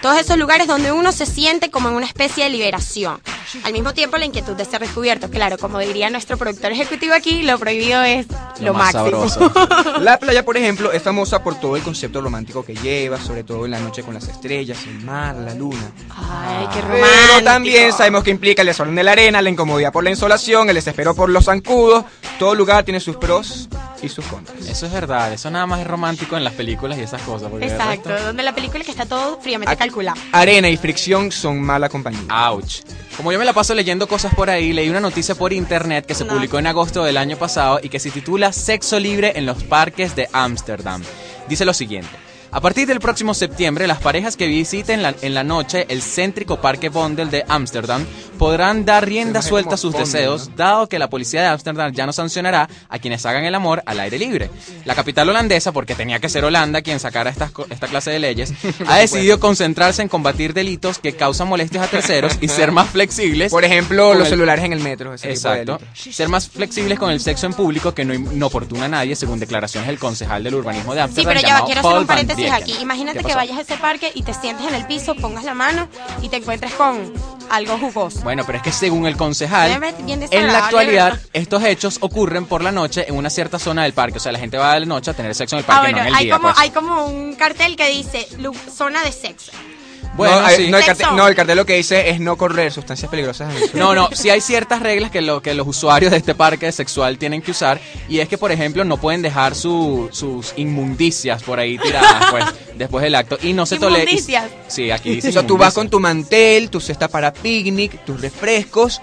Todos 0.00 0.18
esos 0.18 0.36
lugares 0.38 0.66
donde 0.66 0.92
uno 0.92 1.12
se 1.12 1.26
siente 1.26 1.70
como 1.70 1.88
en 1.88 1.94
una 1.96 2.06
especie 2.06 2.44
de 2.44 2.50
liberación. 2.50 3.20
Al 3.64 3.72
mismo 3.72 3.92
tiempo, 3.94 4.16
la 4.16 4.24
inquietud 4.24 4.54
de 4.54 4.64
ser 4.64 4.80
descubierto. 4.80 5.30
Claro, 5.30 5.58
como 5.58 5.78
diría 5.78 6.10
nuestro 6.10 6.36
productor 6.36 6.72
ejecutivo 6.72 7.14
aquí, 7.14 7.42
lo 7.42 7.58
prohibido 7.58 8.02
es 8.02 8.26
lo, 8.60 8.72
más 8.74 8.94
máximo. 8.94 9.28
sabroso. 9.28 9.52
La 10.00 10.18
playa, 10.18 10.44
por 10.44 10.56
ejemplo, 10.56 10.92
es 10.92 11.02
famosa 11.02 11.42
por 11.42 11.58
todo 11.60 11.76
el 11.76 11.82
concepto 11.82 12.20
romántico 12.20 12.64
que 12.64 12.74
lleva, 12.74 13.18
sobre 13.20 13.44
todo 13.44 13.64
en 13.64 13.70
la 13.72 13.80
noche 13.80 14.02
con 14.02 14.14
las 14.14 14.28
estrellas, 14.28 14.78
el 14.86 15.00
mar, 15.04 15.34
la 15.36 15.54
luna. 15.54 15.90
Ay, 16.10 16.66
qué 16.72 16.80
romántico. 16.80 17.06
Pero 17.32 17.44
también 17.44 17.92
sabemos 17.92 18.22
que 18.24 18.30
implica 18.30 18.62
el 18.62 18.66
desorden 18.68 18.94
de 18.94 19.02
la 19.02 19.12
arena, 19.12 19.42
la 19.42 19.50
incomodidad 19.50 19.92
por 19.92 20.04
la 20.04 20.10
insolación, 20.10 20.68
el 20.68 20.74
desespero 20.74 21.14
por 21.14 21.28
los 21.28 21.44
zancudos. 21.44 22.04
Todo 22.38 22.54
lugar 22.54 22.84
tiene 22.84 22.98
sus 23.00 23.16
pros 23.16 23.68
y 24.02 24.08
sus 24.08 24.24
contras. 24.26 24.66
Eso 24.66 24.86
es 24.86 24.92
verdad, 24.92 25.32
eso 25.32 25.50
nada 25.50 25.66
más 25.66 25.80
es 25.80 25.86
romántico 25.86 26.36
en 26.36 26.42
las 26.44 26.54
películas 26.54 26.98
y 26.98 27.02
esas 27.02 27.22
cosas. 27.22 27.50
Exacto, 27.60 28.10
resto- 28.10 28.24
donde 28.26 28.42
la 28.42 28.54
película 28.54 28.82
que 28.82 28.90
está 28.90 29.06
todo 29.06 29.38
fríamente 29.40 29.76
calculado. 29.76 30.20
Arena 30.32 30.68
y 30.68 30.76
fricción 30.76 31.30
son 31.30 31.60
mala 31.60 31.88
compañía. 31.88 32.22
Ouch. 32.48 32.80
Como 33.16 33.30
yo 33.30 33.38
me 33.38 33.44
la 33.44 33.52
paso 33.52 33.74
leyendo 33.74 34.08
cosas 34.08 34.34
por 34.34 34.48
ahí, 34.50 34.72
leí 34.72 34.88
una 34.88 35.00
noticia 35.00 35.34
por 35.34 35.52
internet 35.52 36.06
que 36.06 36.14
se 36.14 36.24
publicó 36.24 36.58
en 36.58 36.66
agosto 36.66 37.04
del 37.04 37.18
año 37.18 37.36
pasado 37.36 37.78
y 37.82 37.88
que 37.88 38.00
se 38.00 38.10
titula 38.10 38.52
Sexo 38.52 38.98
libre 38.98 39.32
en 39.36 39.46
los 39.46 39.62
parques 39.64 40.16
de 40.16 40.28
Ámsterdam. 40.32 41.02
Dice 41.48 41.64
lo 41.64 41.74
siguiente. 41.74 42.10
A 42.50 42.60
partir 42.60 42.86
del 42.86 43.00
próximo 43.00 43.32
septiembre, 43.32 43.86
las 43.86 44.00
parejas 44.00 44.36
que 44.36 44.46
visiten 44.46 45.02
la- 45.02 45.14
en 45.22 45.34
la 45.34 45.44
noche 45.44 45.86
el 45.88 46.02
céntrico 46.02 46.60
Parque 46.60 46.88
Bondel 46.88 47.30
de 47.30 47.44
Ámsterdam 47.48 48.04
podrán 48.42 48.84
dar 48.84 49.06
rienda 49.06 49.40
suelta 49.40 49.76
a 49.76 49.78
sus 49.78 49.94
deseos, 49.94 50.50
dado 50.56 50.88
que 50.88 50.98
la 50.98 51.08
policía 51.08 51.42
de 51.42 51.46
Ámsterdam 51.46 51.92
ya 51.92 52.06
no 52.06 52.12
sancionará 52.12 52.68
a 52.88 52.98
quienes 52.98 53.24
hagan 53.24 53.44
el 53.44 53.54
amor 53.54 53.84
al 53.86 54.00
aire 54.00 54.18
libre. 54.18 54.50
La 54.84 54.96
capital 54.96 55.28
holandesa, 55.28 55.70
porque 55.70 55.94
tenía 55.94 56.18
que 56.18 56.28
ser 56.28 56.44
Holanda 56.44 56.82
quien 56.82 56.98
sacara 56.98 57.30
estas 57.30 57.52
co- 57.52 57.66
esta 57.70 57.86
clase 57.86 58.10
de 58.10 58.18
leyes, 58.18 58.52
ha 58.88 58.96
decidido 58.96 59.38
concentrarse 59.38 60.02
en 60.02 60.08
combatir 60.08 60.54
delitos 60.54 60.98
que 60.98 61.12
causan 61.14 61.46
molestias 61.46 61.84
a 61.84 61.86
terceros 61.86 62.36
y 62.40 62.48
ser 62.48 62.72
más 62.72 62.88
flexibles. 62.90 63.52
Por 63.52 63.64
ejemplo, 63.64 64.12
los 64.14 64.24
el- 64.24 64.30
celulares 64.30 64.64
en 64.64 64.72
el 64.72 64.80
metro. 64.80 65.14
ese 65.14 65.30
Exacto. 65.30 65.78
Ser 65.94 66.28
más 66.28 66.48
flexibles 66.48 66.98
con 66.98 67.12
el 67.12 67.20
sexo 67.20 67.46
en 67.46 67.52
público 67.54 67.94
que 67.94 68.04
no 68.04 68.12
inoportuna 68.12 68.86
a 68.86 68.88
nadie, 68.88 69.14
según 69.14 69.38
declaraciones 69.38 69.86
del 69.86 70.00
concejal 70.00 70.42
del 70.42 70.56
urbanismo 70.56 70.94
de 70.94 71.00
Sí, 71.00 71.04
Ámsterdam. 71.04 71.34
pero 71.34 71.46
ya 71.48 71.64
quiero 71.64 71.80
hacer 71.80 71.98
un 72.00 72.06
paréntesis 72.08 72.50
aquí. 72.50 72.74
Imagínate 72.80 73.18
¿Qué 73.20 73.24
que 73.26 73.34
vayas 73.36 73.56
a 73.58 73.60
ese 73.60 73.76
parque 73.76 74.10
y 74.16 74.24
te 74.24 74.34
sientes 74.34 74.66
en 74.66 74.74
el 74.74 74.84
piso, 74.86 75.14
pongas 75.14 75.44
la 75.44 75.54
mano 75.54 75.86
y 76.22 76.28
te 76.28 76.38
encuentres 76.38 76.72
con 76.72 77.12
algo 77.50 77.76
jugoso. 77.78 78.20
Bueno, 78.22 78.31
pero 78.46 78.58
es 78.58 78.64
que 78.64 78.72
según 78.72 79.06
el 79.06 79.16
concejal, 79.16 79.82
en 80.30 80.46
la 80.46 80.64
actualidad 80.64 81.20
estos 81.32 81.62
hechos 81.64 81.98
ocurren 82.00 82.46
por 82.46 82.62
la 82.62 82.72
noche 82.72 83.04
en 83.08 83.16
una 83.16 83.30
cierta 83.30 83.58
zona 83.58 83.82
del 83.84 83.92
parque. 83.92 84.18
O 84.18 84.20
sea, 84.20 84.32
la 84.32 84.38
gente 84.38 84.56
va 84.56 84.74
de 84.74 84.80
la 84.80 84.86
noche 84.86 85.10
a 85.10 85.14
tener 85.14 85.34
sexo 85.34 85.56
en 85.56 85.60
el 85.60 85.64
Ah, 85.64 85.66
parque, 85.66 85.92
bueno, 85.92 85.98
no 85.98 86.02
en 86.02 86.08
el 86.08 86.14
hay, 86.14 86.24
día. 86.26 86.34
como, 86.36 86.48
pues. 86.48 86.58
hay 86.58 86.70
como 86.70 87.06
un 87.06 87.34
cartel 87.34 87.76
que 87.76 87.88
dice 87.88 88.26
zona 88.74 89.02
de 89.04 89.12
sexo. 89.12 89.52
Bueno, 90.14 90.40
no, 90.40 90.46
hay- 90.46 90.56
sí. 90.56 90.68
no, 90.70 90.76
el 90.78 90.84
cartel, 90.84 91.06
no, 91.16 91.26
el 91.28 91.34
cartel 91.34 91.56
lo 91.56 91.64
que 91.66 91.74
dice 91.76 92.10
es 92.10 92.20
no 92.20 92.36
correr 92.36 92.70
sustancias 92.70 93.10
peligrosas 93.10 93.50
en 93.50 93.62
el 93.62 93.70
suelo. 93.70 93.86
No, 93.86 93.94
no, 93.94 94.08
sí 94.14 94.28
hay 94.30 94.40
ciertas 94.42 94.80
reglas 94.80 95.10
que, 95.10 95.22
lo, 95.22 95.40
que 95.40 95.54
los 95.54 95.66
usuarios 95.66 96.10
de 96.10 96.18
este 96.18 96.34
parque 96.34 96.70
sexual 96.70 97.16
tienen 97.18 97.40
que 97.40 97.50
usar 97.52 97.80
y 98.08 98.18
es 98.18 98.28
que, 98.28 98.36
por 98.36 98.52
ejemplo, 98.52 98.84
no 98.84 98.98
pueden 98.98 99.22
dejar 99.22 99.54
su- 99.54 100.08
sus 100.12 100.52
inmundicias 100.56 101.42
por 101.42 101.58
ahí 101.58 101.78
tiradas 101.78 102.26
pues, 102.30 102.44
después 102.74 103.02
del 103.02 103.14
acto 103.14 103.38
y 103.42 103.52
no 103.54 103.64
se 103.64 103.78
tolera... 103.78 104.10
Sí, 104.68 104.90
aquí 104.90 105.14
dice 105.16 105.30
O 105.30 105.32
sea, 105.32 105.46
tú 105.46 105.56
vas 105.56 105.72
con 105.74 105.88
tu 105.88 105.98
mantel, 105.98 106.68
tu 106.68 106.80
cesta 106.80 107.08
para 107.08 107.32
picnic, 107.32 108.04
tus 108.04 108.20
refrescos 108.20 109.00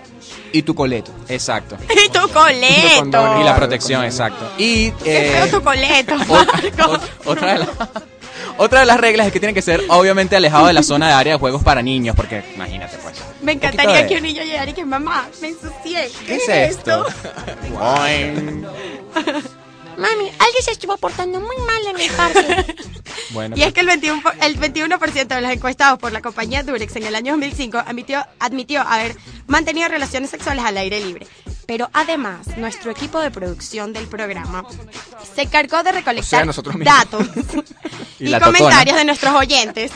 y 0.51 0.62
tu 0.62 0.75
coleto. 0.75 1.12
Exacto. 1.28 1.75
Y 2.06 2.10
tu 2.10 2.28
coleto. 2.30 3.00
condones. 3.00 3.42
Y 3.42 3.44
la 3.46 3.56
protección, 3.56 4.04
exacto. 4.04 4.51
Y... 4.60 4.92
Qué 4.92 5.30
eh, 5.30 5.32
feo 5.32 5.60
tu 5.60 5.63
coleto, 5.63 6.13
otra, 6.16 6.28
Marco. 6.54 6.94
ot- 6.94 7.10
otra 7.25 7.54
de 7.54 7.60
la- 7.60 7.89
Otra 8.60 8.82
de 8.82 8.86
las 8.86 9.00
reglas 9.00 9.28
es 9.28 9.34
que 9.34 9.39
tiene 9.39 9.54
que 9.54 9.62
ser 9.62 9.82
obviamente 9.88 10.36
alejado 10.36 10.68
de 10.68 10.74
la 10.74 10.84
zona 10.84 11.08
de 11.08 11.13
área 11.13 11.34
de 11.34 11.39
juegos 11.39 11.63
para 11.63 11.82
niños, 11.82 12.13
porque 12.16 12.44
imagínate 12.56 12.98
pues. 12.98 13.16
Me 13.42 13.54
encantaría 13.54 14.06
que 14.06 14.18
un 14.18 14.24
niño 14.24 14.44
llegara 14.44 14.70
y 14.70 14.74
que 14.74 14.84
mamá, 14.86 15.30
me 15.42 15.48
ensucié. 15.48 16.10
¿Qué 16.28 16.36
es 16.36 16.50
esto? 16.50 17.06
Mami, 19.98 20.30
alguien 20.39 20.63
se 20.63 20.72
estuvo 20.72 20.96
portando 20.98 21.39
muy 21.42 21.56
mal 21.58 21.88
en 21.96 22.00
el 22.01 22.12
parque. 22.12 22.75
Bueno, 23.32 23.56
Y 23.56 23.62
es 23.62 23.74
que 23.74 23.82
el 23.82 23.88
21%, 23.88 24.22
por- 24.24 24.34
el 24.44 24.60
21% 24.60 25.28
de 25.28 25.42
los 25.42 25.51
encuestados 25.51 26.00
por 26.00 26.12
la 26.12 26.20
compañía 26.22 26.63
Durex 26.63 26.96
en 26.96 27.04
el 27.04 27.13
año 27.16 27.34
2005 27.34 27.78
admitió, 27.86 28.25
admitió 28.39 28.82
haber 28.82 29.16
mantenido 29.46 29.88
relaciones 29.88 30.32
sexuales 30.32 30.63
al 30.66 30.78
aire 30.78 31.00
libre. 31.00 31.28
Pero 31.70 31.88
además, 31.94 32.58
nuestro 32.58 32.90
equipo 32.90 33.20
de 33.20 33.30
producción 33.30 33.94
del 33.94 34.08
programa 34.08 34.66
se 35.36 35.44
encargó 35.44 35.84
de 35.84 35.92
recolectar 35.92 36.44
datos 36.80 37.28
Y 38.20 38.34
comentarios 38.34 38.86
totona. 38.86 38.98
de 38.98 39.06
nuestros 39.06 39.36
oyentes 39.36 39.92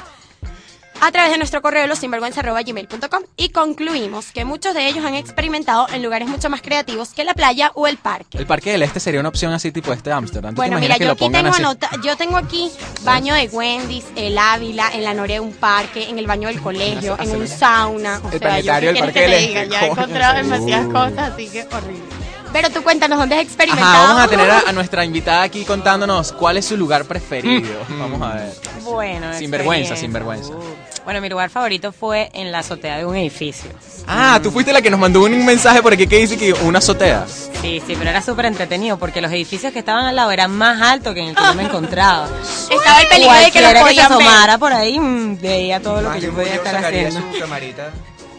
a 1.05 1.11
través 1.11 1.31
de 1.33 1.37
nuestro 1.37 1.61
correo 1.61 1.85
losinvergüenza.gmail.com 1.85 3.23
y 3.35 3.49
concluimos 3.49 4.31
que 4.31 4.45
muchos 4.45 4.73
de 4.73 4.87
ellos 4.87 5.03
han 5.03 5.15
experimentado 5.15 5.85
en 5.93 6.01
lugares 6.01 6.29
mucho 6.29 6.49
más 6.49 6.61
creativos 6.61 7.09
que 7.09 7.25
la 7.25 7.33
playa 7.33 7.71
o 7.75 7.87
el 7.87 7.97
parque. 7.97 8.37
el 8.37 8.45
Parque 8.45 8.71
del 8.71 8.83
Este 8.83 9.01
sería 9.01 9.19
una 9.19 9.27
opción 9.27 9.51
así 9.51 9.73
tipo 9.73 9.91
este 9.91 10.13
Ámsterdam. 10.13 10.55
¿Tú 10.55 10.61
te 10.61 10.67
Bueno, 10.67 10.79
mira, 10.79 10.97
que 10.97 11.03
yo 11.03 11.11
aquí 11.11 11.29
tengo 11.29 11.53
anota, 11.53 11.89
yo 12.01 12.15
tengo 12.15 12.37
aquí 12.37 12.71
baño 13.03 13.33
de 13.33 13.49
Wendy's, 13.49 14.05
el 14.15 14.37
Ávila, 14.37 14.91
en 14.93 15.03
la 15.03 15.13
Noria 15.13 15.35
de 15.35 15.39
un 15.41 15.51
parque, 15.51 16.09
en 16.09 16.19
el 16.19 16.25
baño 16.25 16.47
del 16.47 16.61
colegio, 16.61 17.17
en 17.19 17.35
un 17.35 17.49
sauna, 17.49 18.21
o 18.23 18.27
El 18.27 18.39
sea, 18.39 18.39
planetario 18.39 18.91
yo 18.91 18.95
qué 18.95 19.01
Parque 19.01 19.21
del 19.21 19.33
Este, 19.33 19.69
ya 19.69 19.81
he 19.81 19.89
encontrado 19.89 20.35
demasiadas 20.37 20.85
cosas, 20.87 21.33
así 21.33 21.49
que 21.49 21.67
horrible. 21.69 22.12
Pero 22.53 22.69
tú 22.69 22.83
cuéntanos 22.83 23.17
dónde 23.19 23.35
has 23.35 23.41
experimentado. 23.41 23.91
Ajá, 23.93 24.07
vamos 24.07 24.23
a 24.23 24.27
tener 24.29 24.49
a, 24.49 24.59
a 24.67 24.71
nuestra 24.71 25.03
invitada 25.03 25.41
aquí 25.41 25.65
contándonos 25.65 26.31
cuál 26.31 26.57
es 26.57 26.65
su 26.65 26.77
lugar 26.77 27.03
preferido. 27.05 27.83
Mm. 27.89 27.99
Vamos 27.99 28.21
a 28.21 28.35
ver. 28.35 28.53
Bueno, 28.83 29.27
Sin 29.37 29.49
vergüenza, 29.51 29.95
sin 29.95 30.13
vergüenza. 30.13 30.53
Uh, 30.53 30.61
Bueno, 31.03 31.19
mi 31.19 31.29
lugar 31.29 31.49
favorito 31.49 31.91
fue 31.91 32.29
en 32.33 32.51
la 32.51 32.59
azotea 32.59 32.97
de 32.97 33.05
un 33.05 33.15
edificio. 33.15 33.71
Ah, 34.07 34.39
tú 34.43 34.51
fuiste 34.51 34.71
la 34.71 34.81
que 34.81 34.89
nos 34.89 34.99
mandó 34.99 35.23
un 35.23 35.45
mensaje 35.45 35.81
por 35.81 35.93
aquí 35.93 36.05
que 36.07 36.17
dice 36.19 36.37
que 36.37 36.53
una 36.53 36.79
azotea. 36.79 37.25
Sí, 37.27 37.81
sí, 37.85 37.95
pero 37.97 38.09
era 38.09 38.21
súper 38.21 38.45
entretenido 38.45 38.97
porque 38.99 39.19
los 39.21 39.31
edificios 39.31 39.73
que 39.73 39.79
estaban 39.79 40.05
al 40.05 40.15
lado 40.15 40.31
eran 40.31 40.51
más 40.51 40.81
altos 40.81 41.13
que 41.13 41.21
en 41.21 41.29
el 41.29 41.35
que 41.35 41.41
yo 41.41 41.53
me 41.55 41.63
encontraba. 41.63 42.27
Estaba 42.69 43.01
el 43.01 43.07
peligro 43.07 43.33
de 43.33 43.51
que 43.51 43.61
Cualquiera 43.61 43.67
lo 43.81 43.85
que 43.87 43.93
se 43.95 44.01
podían 44.01 44.17
ver. 44.17 44.27
asomara 44.27 44.57
por 44.57 44.73
ahí 44.73 44.99
mm, 44.99 45.39
veía 45.41 45.81
todo 45.81 46.01
lo 46.01 46.11
que 46.11 46.21
yo 46.21 46.31
podía 46.33 46.49
yo 46.55 46.63
estar 46.63 46.75
haciendo. 46.85 47.19
su 47.33 47.39
camarita. 47.39 47.89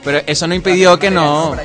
Pero 0.05 0.21
eso 0.27 0.47
no 0.47 0.55
impidió 0.55 0.99
que 0.99 1.11
no. 1.11 1.57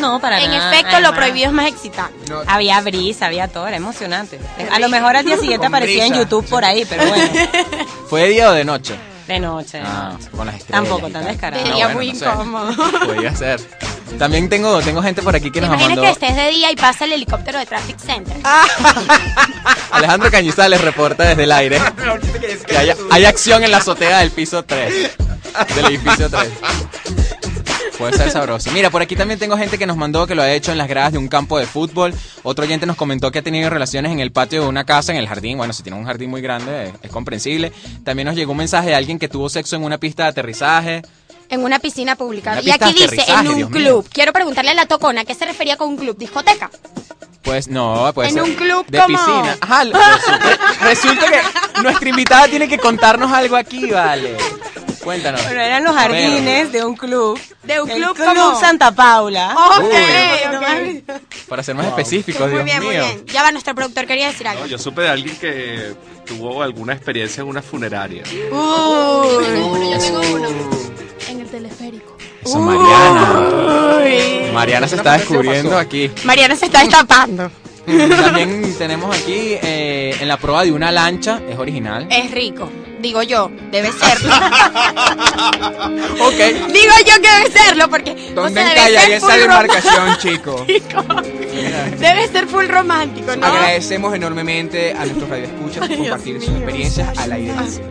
No, 0.00 0.20
para 0.20 0.40
En 0.40 0.50
nada. 0.50 0.72
efecto, 0.72 1.00
lo 1.00 1.12
prohibido 1.14 1.46
es 1.48 1.52
más 1.52 1.66
excitante. 1.66 2.14
No, 2.30 2.40
Había 2.46 2.80
brisa, 2.80 3.26
había 3.26 3.48
todo, 3.48 3.66
era 3.66 3.76
emocionante. 3.76 4.38
A 4.70 4.78
lo 4.78 4.88
mejor 4.88 5.16
al 5.16 5.24
día 5.24 5.36
siguiente 5.38 5.66
aparecía 5.68 6.06
en. 6.06 6.14
YouTube 6.14 6.46
por 6.48 6.64
ahí, 6.64 6.84
pero 6.84 7.06
bueno, 7.06 7.24
¿Fue 8.08 8.22
de 8.22 8.28
día 8.28 8.50
o 8.50 8.52
de 8.52 8.64
noche? 8.64 8.94
de 9.26 9.38
noche. 9.40 9.76
de 9.78 9.84
Ah, 9.86 10.10
noche. 10.14 10.30
con 10.30 10.46
las 10.46 10.56
estrellas. 10.56 10.82
Tampoco 10.88 11.08
y 11.08 11.12
tan 11.12 11.24
descarado. 11.26 11.62
Sería 11.66 11.88
No, 11.88 11.94
muy 11.94 12.12
no 12.12 12.18
sé. 12.18 12.24
incómodo. 12.24 12.90
Podría 13.06 13.36
ser. 13.36 13.60
También 14.18 14.48
tengo, 14.48 14.80
tengo 14.80 15.02
gente 15.02 15.20
por 15.20 15.36
aquí 15.36 15.50
que 15.50 15.60
¿Te 15.60 15.66
nos 15.68 15.78
mandó. 15.78 16.00
que 16.00 16.08
estés 16.08 16.34
de 16.34 16.48
día 16.48 16.72
y 16.72 16.76
pasa 16.76 17.04
el 17.04 17.12
helicóptero 17.12 17.58
de 17.58 17.66
Traffic 17.66 17.98
Center? 17.98 18.36
Alejandro 19.90 20.30
Cañizales 20.30 20.80
reporta 20.80 21.24
desde 21.24 21.44
el 21.44 21.52
aire 21.52 21.78
que 22.66 22.76
hay, 22.78 22.92
hay 23.10 23.24
acción 23.26 23.62
en 23.64 23.70
la 23.70 23.78
azotea 23.78 24.20
del 24.20 24.30
piso 24.30 24.64
3. 24.64 25.10
Del 25.74 25.84
edificio 25.86 26.30
3. 26.30 26.48
Puede 27.98 28.16
ser 28.16 28.30
sabroso. 28.30 28.70
Mira, 28.72 28.90
por 28.90 29.02
aquí 29.02 29.16
también 29.16 29.38
tengo 29.40 29.56
gente 29.56 29.76
que 29.76 29.86
nos 29.86 29.96
mandó 29.96 30.26
que 30.26 30.34
lo 30.36 30.42
ha 30.42 30.50
hecho 30.52 30.70
en 30.72 30.78
las 30.78 30.86
gradas 30.88 31.12
de 31.12 31.18
un 31.18 31.26
campo 31.28 31.58
de 31.58 31.66
fútbol. 31.66 32.14
Otro 32.44 32.64
oyente 32.64 32.86
nos 32.86 32.96
comentó 32.96 33.30
que 33.32 33.40
ha 33.40 33.42
tenido 33.42 33.68
relaciones 33.70 34.12
en 34.12 34.20
el 34.20 34.30
patio 34.30 34.62
de 34.62 34.68
una 34.68 34.84
casa, 34.84 35.12
en 35.12 35.18
el 35.18 35.26
jardín. 35.28 35.58
Bueno, 35.58 35.72
si 35.72 35.82
tiene 35.82 35.98
un 35.98 36.04
jardín 36.04 36.30
muy 36.30 36.40
grande, 36.40 36.84
es, 36.86 36.92
es 37.02 37.10
comprensible. 37.10 37.72
También 38.04 38.26
nos 38.26 38.36
llegó 38.36 38.52
un 38.52 38.58
mensaje 38.58 38.88
de 38.90 38.94
alguien 38.94 39.18
que 39.18 39.28
tuvo 39.28 39.48
sexo 39.48 39.74
en 39.76 39.82
una 39.84 39.98
pista 39.98 40.22
de 40.24 40.28
aterrizaje. 40.30 41.02
En 41.50 41.64
una 41.64 41.78
piscina 41.78 42.14
pública. 42.14 42.52
Una 42.52 42.60
y 42.62 42.70
aquí 42.70 42.92
dice, 42.92 43.24
en 43.26 43.48
un 43.48 43.56
Dios 43.56 43.70
mío. 43.70 43.86
club. 43.86 44.08
Quiero 44.12 44.32
preguntarle 44.32 44.70
a 44.70 44.74
la 44.74 44.86
tocona, 44.86 45.24
¿qué 45.24 45.34
se 45.34 45.44
refería 45.46 45.76
con 45.76 45.88
un 45.88 45.96
club? 45.96 46.16
¿Discoteca? 46.16 46.70
Pues 47.42 47.68
no, 47.68 48.10
pues. 48.14 48.34
En 48.34 48.42
un 48.42 48.54
club 48.54 48.84
de 48.86 48.98
como- 48.98 49.16
piscina. 49.16 49.56
Ajá, 49.60 49.84
resulta, 49.84 50.58
resulta 50.82 51.26
que 51.30 51.82
nuestra 51.82 52.08
invitada 52.10 52.46
tiene 52.48 52.68
que 52.68 52.76
contarnos 52.78 53.32
algo 53.32 53.56
aquí, 53.56 53.90
vale. 53.90 54.36
Cuéntanos. 55.08 55.42
Bueno, 55.44 55.60
eran 55.62 55.84
los 55.84 55.94
jardines 55.96 56.70
de 56.70 56.84
un 56.84 56.94
club. 56.94 57.40
De 57.62 57.80
un 57.80 57.88
club 57.88 58.14
Club 58.14 58.26
como- 58.26 58.60
Santa 58.60 58.90
Paula. 58.94 59.54
Ok, 59.78 59.84
Uy. 59.84 61.02
ok. 61.08 61.18
Para 61.48 61.62
ser 61.62 61.74
más 61.74 61.86
específicos, 61.86 62.42
Muy 62.42 62.50
Dios 62.50 62.64
bien, 62.64 62.82
muy 62.84 62.94
mío. 62.94 63.04
bien. 63.06 63.24
Ya 63.26 63.42
va, 63.42 63.50
nuestro 63.50 63.74
productor 63.74 64.06
quería 64.06 64.26
decir 64.26 64.46
algo. 64.46 64.62
No, 64.62 64.66
yo 64.66 64.78
supe 64.78 65.00
de 65.02 65.08
alguien 65.08 65.34
que 65.36 65.94
tuvo 66.26 66.62
alguna 66.62 66.92
experiencia 66.92 67.40
en 67.40 67.48
una 67.48 67.62
funeraria. 67.62 68.22
Uy. 68.24 68.48
Yo 68.52 69.98
tengo 69.98 70.20
uno. 70.34 70.48
En 71.30 71.40
el 71.40 71.46
teleférico. 71.48 72.16
Eso, 72.44 72.58
Mariana. 72.58 74.52
Mariana 74.52 74.88
se 74.88 74.96
está 74.96 75.12
descubriendo 75.16 75.76
aquí. 75.78 76.10
Mariana 76.24 76.54
se 76.54 76.66
está 76.66 76.80
destapando. 76.80 77.50
También 77.86 78.74
tenemos 78.76 79.16
aquí 79.16 79.56
eh, 79.62 80.14
en 80.20 80.28
la 80.28 80.36
prueba 80.36 80.62
de 80.64 80.72
una 80.72 80.92
lancha, 80.92 81.40
es 81.48 81.58
original. 81.58 82.06
Es 82.10 82.30
rico. 82.30 82.68
Digo 83.00 83.22
yo, 83.22 83.50
debe 83.70 83.92
serlo. 83.92 84.32
Ok. 86.20 86.34
Digo 86.72 86.92
yo 87.06 87.14
que 87.22 87.28
debe 87.30 87.50
serlo 87.52 87.88
porque. 87.88 88.10
o 88.10 88.34
¿Dónde 88.34 88.60
sea, 88.60 88.68
debe 88.70 88.80
encallaría 88.80 89.00
ser 89.00 89.12
esa 89.12 89.26
full 89.28 89.40
demarcación, 89.40 90.16
chico? 90.18 90.66
romántico. 90.94 91.98
Debe 91.98 92.28
ser 92.28 92.46
full 92.46 92.66
romántico, 92.66 93.36
¿no? 93.36 93.46
Agradecemos 93.46 94.14
enormemente 94.14 94.92
a 94.92 95.04
nuestros 95.04 95.28
radioescuchas 95.28 95.88
por 95.88 95.96
compartir 95.96 96.40
sus 96.40 96.50
experiencias 96.54 97.18
al 97.18 97.32
aire 97.32 97.52
libre. 97.52 97.82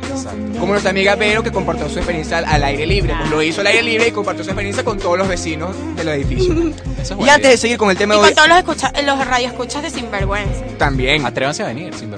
Como 0.59 0.71
nuestra 0.73 0.91
amiga 0.91 1.15
Vero 1.15 1.43
que 1.43 1.51
compartió 1.51 1.89
su 1.89 1.97
experiencia 1.97 2.39
al, 2.39 2.45
al 2.45 2.63
aire 2.63 2.85
libre. 2.85 3.13
Pues 3.17 3.29
lo 3.31 3.41
hizo 3.41 3.61
al 3.61 3.67
aire 3.67 3.83
libre 3.83 4.07
y 4.07 4.11
compartió 4.11 4.43
su 4.43 4.49
experiencia 4.51 4.83
con 4.83 4.97
todos 4.99 5.17
los 5.17 5.27
vecinos 5.27 5.75
del 5.95 6.07
edificio. 6.09 6.53
Eso 7.01 7.13
es 7.19 7.25
y 7.25 7.29
antes 7.29 7.51
de 7.51 7.57
seguir 7.57 7.77
con 7.77 7.89
el 7.89 7.97
tema 7.97 8.15
Y 8.15 8.17
de 8.17 8.21
con 8.21 8.29
hoy, 8.29 8.35
todos 8.35 8.49
los, 8.49 8.57
escucha 8.57 8.91
los 9.03 9.25
radioescuchas 9.27 9.83
de 9.83 9.89
Sinvergüenza. 9.89 10.63
también 10.77 11.25
Atrévanse 11.25 11.63
a 11.63 11.67
venir, 11.67 11.93
sin 11.93 12.11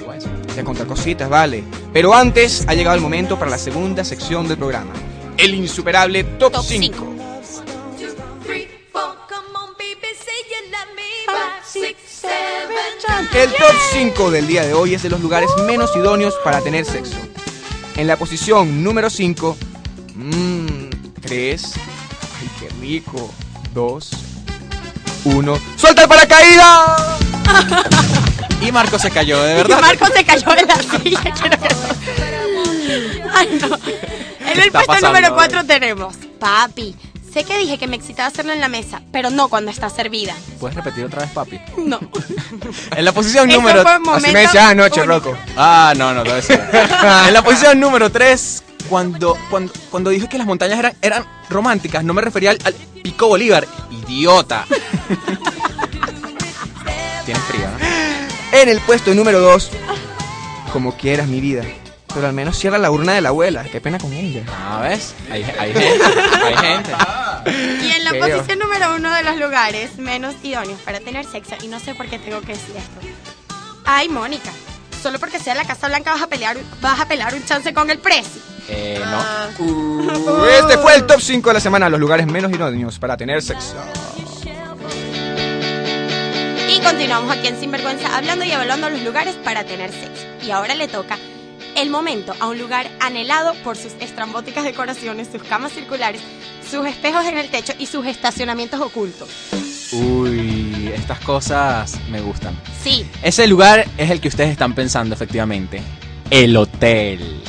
de 0.59 0.65
contar 0.65 0.87
cositas, 0.87 1.29
vale. 1.29 1.63
Pero 1.91 2.13
antes 2.13 2.65
ha 2.67 2.73
llegado 2.73 2.95
el 2.95 3.01
momento 3.01 3.37
para 3.37 3.51
la 3.51 3.57
segunda 3.57 4.03
sección 4.03 4.47
del 4.47 4.57
programa. 4.57 4.91
El 5.37 5.53
insuperable 5.53 6.23
Top, 6.23 6.53
Top 6.53 6.63
5. 6.65 6.85
cinco. 6.85 7.19
El 13.33 13.51
top 13.51 13.75
5 13.93 14.31
del 14.31 14.47
día 14.47 14.65
de 14.65 14.73
hoy 14.73 14.95
es 14.95 15.03
de 15.03 15.09
los 15.09 15.21
lugares 15.21 15.49
menos 15.65 15.95
idóneos 15.95 16.33
para 16.43 16.61
tener 16.61 16.83
sexo. 16.83 17.15
En 17.95 18.07
la 18.07 18.17
posición 18.17 18.83
número 18.83 19.09
5, 19.09 19.57
3, 21.21 21.73
ay 22.41 22.49
qué 22.59 22.69
rico, 22.81 23.31
2, 23.73 24.11
1, 25.25 25.59
¡suelta 25.77 26.03
el 26.03 26.09
paracaídas! 26.09 27.28
Y 28.61 28.71
Marco 28.73 28.99
se 28.99 29.09
cayó, 29.09 29.41
de 29.41 29.53
Y 29.53 29.55
verdad. 29.55 29.79
Marco 29.79 30.05
se 30.07 30.25
cayó 30.25 30.57
en 30.57 30.67
la 30.67 30.75
silla. 30.75 31.21
quiero 31.41 31.57
que- 31.61 33.23
Ay, 33.33 33.59
no. 33.61 33.77
En 34.51 34.59
el 34.59 34.71
puesto 34.71 34.99
número 34.99 35.27
hoy? 35.29 35.33
4 35.35 35.63
tenemos. 35.65 36.15
Papi, 36.39 36.93
sé 37.33 37.45
que 37.45 37.57
dije 37.57 37.77
que 37.77 37.87
me 37.87 37.95
excitaba 37.95 38.27
hacerlo 38.27 38.51
en 38.51 38.59
la 38.59 38.67
mesa, 38.67 39.01
pero 39.13 39.29
no 39.29 39.47
cuando 39.47 39.71
está 39.71 39.89
servida. 39.89 40.33
¿Puedes 40.59 40.75
repetir 40.75 41.05
otra 41.05 41.21
vez, 41.21 41.31
papi? 41.31 41.57
No. 41.77 41.99
En 42.95 43.05
la 43.05 43.13
posición 43.13 43.47
número... 43.47 43.81
Así 44.13 44.31
me 44.33 44.41
decías 44.41 44.65
anoche. 44.65 45.05
Rocco. 45.05 45.37
Ah, 45.55 45.93
no, 45.95 46.13
no, 46.13 46.23
debe 46.23 46.41
ser. 46.41 46.69
en 47.27 47.33
la 47.33 47.41
posición 47.41 47.79
número 47.79 48.11
3, 48.11 48.63
cuando, 48.89 49.37
cuando, 49.49 49.71
cuando 49.89 50.09
dije 50.09 50.27
que 50.27 50.37
las 50.37 50.47
montañas 50.47 50.79
eran, 50.79 50.93
eran 51.01 51.25
románticas, 51.49 52.03
no 52.03 52.13
me 52.13 52.21
refería 52.21 52.51
al, 52.51 52.59
al 52.65 52.73
Pico 52.73 53.27
Bolívar. 53.29 53.65
Idiota. 53.89 54.65
Tienes 57.29 57.43
frío, 57.43 57.67
¿no? 57.69 58.57
En 58.57 58.69
el 58.69 58.79
puesto 58.79 59.13
número 59.13 59.39
2, 59.39 59.69
como 60.73 60.97
quieras 60.97 61.27
mi 61.27 61.39
vida. 61.39 61.61
Pero 62.11 62.25
al 62.25 62.33
menos 62.33 62.57
cierra 62.57 62.79
la 62.79 62.89
urna 62.89 63.13
de 63.13 63.21
la 63.21 63.29
abuela. 63.29 63.63
Qué 63.65 63.79
pena 63.79 63.99
con 63.99 64.11
ella. 64.13 64.41
Ah, 64.47 64.79
¿ves? 64.81 65.13
Hay, 65.29 65.43
hay 65.43 65.71
gente, 65.71 66.03
hay 66.43 66.57
gente. 66.57 66.91
Y 67.85 67.91
en 67.91 68.03
la 68.03 68.13
posición 68.13 68.57
número 68.57 68.95
uno 68.95 69.13
de 69.13 69.21
los 69.21 69.37
lugares 69.37 69.99
menos 69.99 70.33
idóneos 70.41 70.81
para 70.81 71.01
tener 71.01 71.23
sexo, 71.23 71.53
y 71.61 71.67
no 71.67 71.79
sé 71.79 71.93
por 71.93 72.07
qué 72.07 72.17
tengo 72.17 72.41
que 72.41 72.53
decir 72.53 72.75
esto. 72.75 72.99
Ay, 73.85 74.09
Mónica, 74.09 74.49
solo 75.03 75.19
porque 75.19 75.37
sea 75.37 75.53
la 75.53 75.65
Casa 75.65 75.87
Blanca 75.87 76.13
vas 76.13 76.23
a 76.23 76.27
pelear, 76.27 76.57
vas 76.81 76.99
a 76.99 77.07
pelear 77.07 77.35
un 77.35 77.45
chance 77.45 77.71
con 77.75 77.91
el 77.91 77.99
precio. 77.99 78.41
Eh, 78.67 78.99
no. 79.05 79.63
Uh, 79.63 80.45
este 80.45 80.79
fue 80.79 80.95
el 80.95 81.05
top 81.05 81.21
5 81.21 81.47
de 81.47 81.53
la 81.53 81.59
semana, 81.59 81.89
los 81.89 81.99
lugares 81.99 82.25
menos 82.25 82.51
idóneos 82.51 82.97
para 82.97 83.15
tener 83.15 83.43
sexo. 83.43 83.75
Y 86.79 86.81
continuamos 86.81 87.35
aquí 87.35 87.47
en 87.47 87.59
Sinvergüenza 87.59 88.15
hablando 88.15 88.45
y 88.45 88.51
evaluando 88.51 88.89
los 88.89 89.01
lugares 89.01 89.35
para 89.35 89.65
tener 89.65 89.91
sexo. 89.91 90.25
Y 90.45 90.51
ahora 90.51 90.75
le 90.75 90.87
toca 90.87 91.17
el 91.75 91.89
momento 91.89 92.33
a 92.39 92.47
un 92.47 92.57
lugar 92.57 92.89
anhelado 93.01 93.53
por 93.65 93.75
sus 93.75 93.93
estrambóticas 93.99 94.63
decoraciones, 94.63 95.27
sus 95.29 95.43
camas 95.43 95.73
circulares, 95.73 96.21
sus 96.69 96.87
espejos 96.87 97.25
en 97.25 97.37
el 97.37 97.49
techo 97.49 97.73
y 97.77 97.85
sus 97.85 98.05
estacionamientos 98.05 98.79
ocultos. 98.79 99.27
Uy, 99.91 100.89
estas 100.95 101.19
cosas 101.19 101.99
me 102.09 102.21
gustan. 102.21 102.57
Sí, 102.81 103.05
Ese 103.23 103.45
lugar 103.45 103.85
es 103.97 104.09
el 104.09 104.21
que 104.21 104.29
ustedes 104.29 104.51
están 104.51 104.73
pensando, 104.73 105.13
efectivamente. 105.13 105.81
El 106.29 106.55
hotel. 106.55 107.43